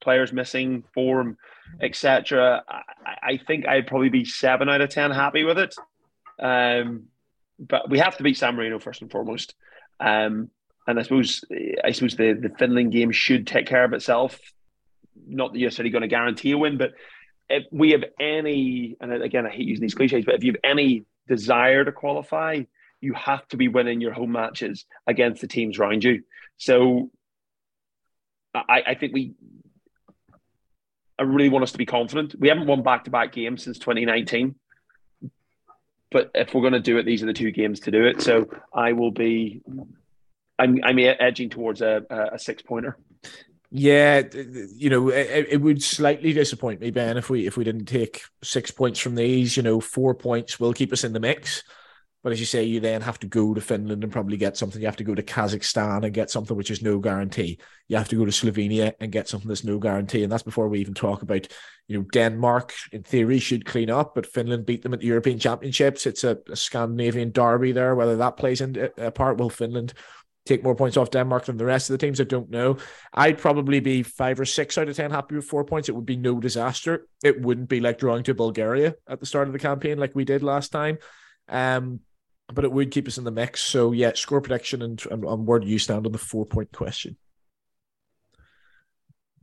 [0.00, 1.36] players missing, form,
[1.80, 2.62] etc.
[2.68, 5.74] I, I, think I'd probably be seven out of ten happy with it.
[6.40, 7.06] Um,
[7.58, 9.54] but we have to beat San Marino first and foremost.
[9.98, 10.50] Um,
[10.86, 11.44] and I suppose
[11.82, 14.38] I suppose the, the Finland game should take care of itself.
[15.26, 16.92] Not that you're necessarily going to guarantee a win, but
[17.48, 20.60] if we have any, and again I hate using these cliches, but if you have
[20.64, 22.62] any desire to qualify,
[23.00, 26.22] you have to be winning your home matches against the teams around you.
[26.56, 27.10] So
[28.54, 29.34] I, I think we
[31.18, 32.34] I really want us to be confident.
[32.38, 34.56] We haven't won back to back games since 2019.
[36.10, 38.22] But if we're going to do it, these are the two games to do it.
[38.22, 39.62] So I will be,
[40.58, 42.96] I'm, I'm edging towards a, a six pointer.
[43.76, 44.22] Yeah,
[44.76, 48.22] you know, it, it, would slightly disappoint me, Ben, if we if we didn't take
[48.40, 49.56] six points from these.
[49.56, 51.64] You know, four points will keep us in the mix.
[52.22, 54.80] But as you say, you then have to go to Finland and probably get something.
[54.80, 57.58] You have to go to Kazakhstan and get something which is no guarantee.
[57.88, 60.22] You have to go to Slovenia and get something that's no guarantee.
[60.22, 61.48] And that's before we even talk about,
[61.88, 65.40] you know, Denmark in theory should clean up, but Finland beat them at the European
[65.40, 66.06] Championships.
[66.06, 67.96] It's a, a Scandinavian derby there.
[67.96, 69.94] Whether that plays in a part, will Finland
[70.46, 72.20] take more points off Denmark than the rest of the teams?
[72.20, 72.76] I don't know.
[73.12, 75.88] I'd probably be five or six out of 10 happy with four points.
[75.88, 77.06] It would be no disaster.
[77.22, 80.24] It wouldn't be like drawing to Bulgaria at the start of the campaign like we
[80.24, 80.98] did last time.
[81.48, 82.00] Um,
[82.52, 83.62] but it would keep us in the mix.
[83.62, 86.72] So yeah, score prediction and, and, and where do you stand on the four point
[86.72, 87.16] question?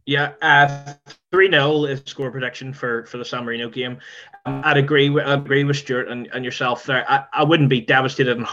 [0.05, 0.93] Yeah, uh,
[1.31, 3.99] three uh, 0 is score prediction for for the San Marino game.
[4.45, 7.09] Um, I'd agree with I'd agree with Stewart and, and yourself there.
[7.09, 8.45] I, I wouldn't be devastated and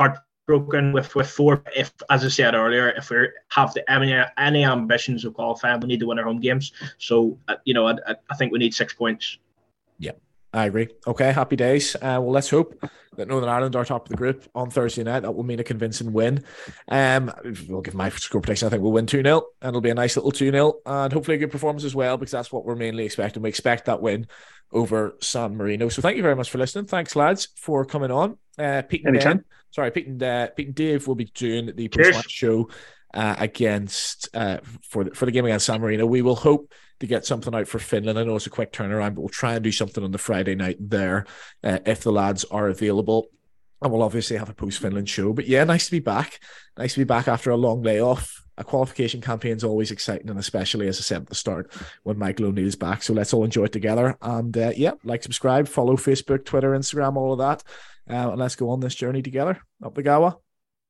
[0.49, 4.65] heartbroken with with four if, as I said earlier, if we have the any any
[4.65, 6.73] ambitions of qualifying, we need to win our home games.
[6.99, 7.95] So uh, you know, I,
[8.31, 9.39] I think we need six points.
[9.99, 10.13] Yeah,
[10.53, 10.89] I agree.
[11.07, 11.95] Okay, happy days.
[11.97, 12.83] Uh, well, let's hope
[13.17, 15.21] that Northern Ireland are top of the group on Thursday night.
[15.21, 16.45] That will mean a convincing win.
[16.89, 17.33] Um,
[17.69, 18.67] we'll give my score prediction.
[18.67, 21.13] I think we'll win 2 0, and it'll be a nice little 2 0, and
[21.13, 23.43] hopefully a good performance as well, because that's what we're mainly expecting.
[23.43, 24.29] We expect that win
[24.73, 25.89] over San Marino.
[25.89, 26.87] So thank you very much for listening.
[26.87, 28.37] Thanks, lads, for coming on.
[28.59, 29.37] Uh, Pete and Anytime.
[29.39, 32.69] Ben, sorry, Pete and, uh, Pete and Dave will be doing the post show
[33.14, 36.07] uh, against uh, for the, for the game against San Marino.
[36.07, 38.19] We will hope to get something out for Finland.
[38.19, 40.55] I know it's a quick turnaround, but we'll try and do something on the Friday
[40.55, 41.27] night there
[41.62, 43.29] uh, if the lads are available.
[43.81, 45.33] And we'll obviously have a post Finland show.
[45.33, 46.41] But yeah, nice to be back.
[46.77, 48.45] Nice to be back after a long layoff.
[48.59, 52.19] A qualification campaign is always exciting, and especially as I said at the start, when
[52.19, 53.03] Michael O'Neill's back.
[53.03, 54.19] So let's all enjoy it together.
[54.21, 57.63] And uh, yeah, like, subscribe, follow Facebook, Twitter, Instagram, all of that.
[58.11, 59.61] Uh, and let's go on this journey together.
[59.83, 60.39] Up the Gawa.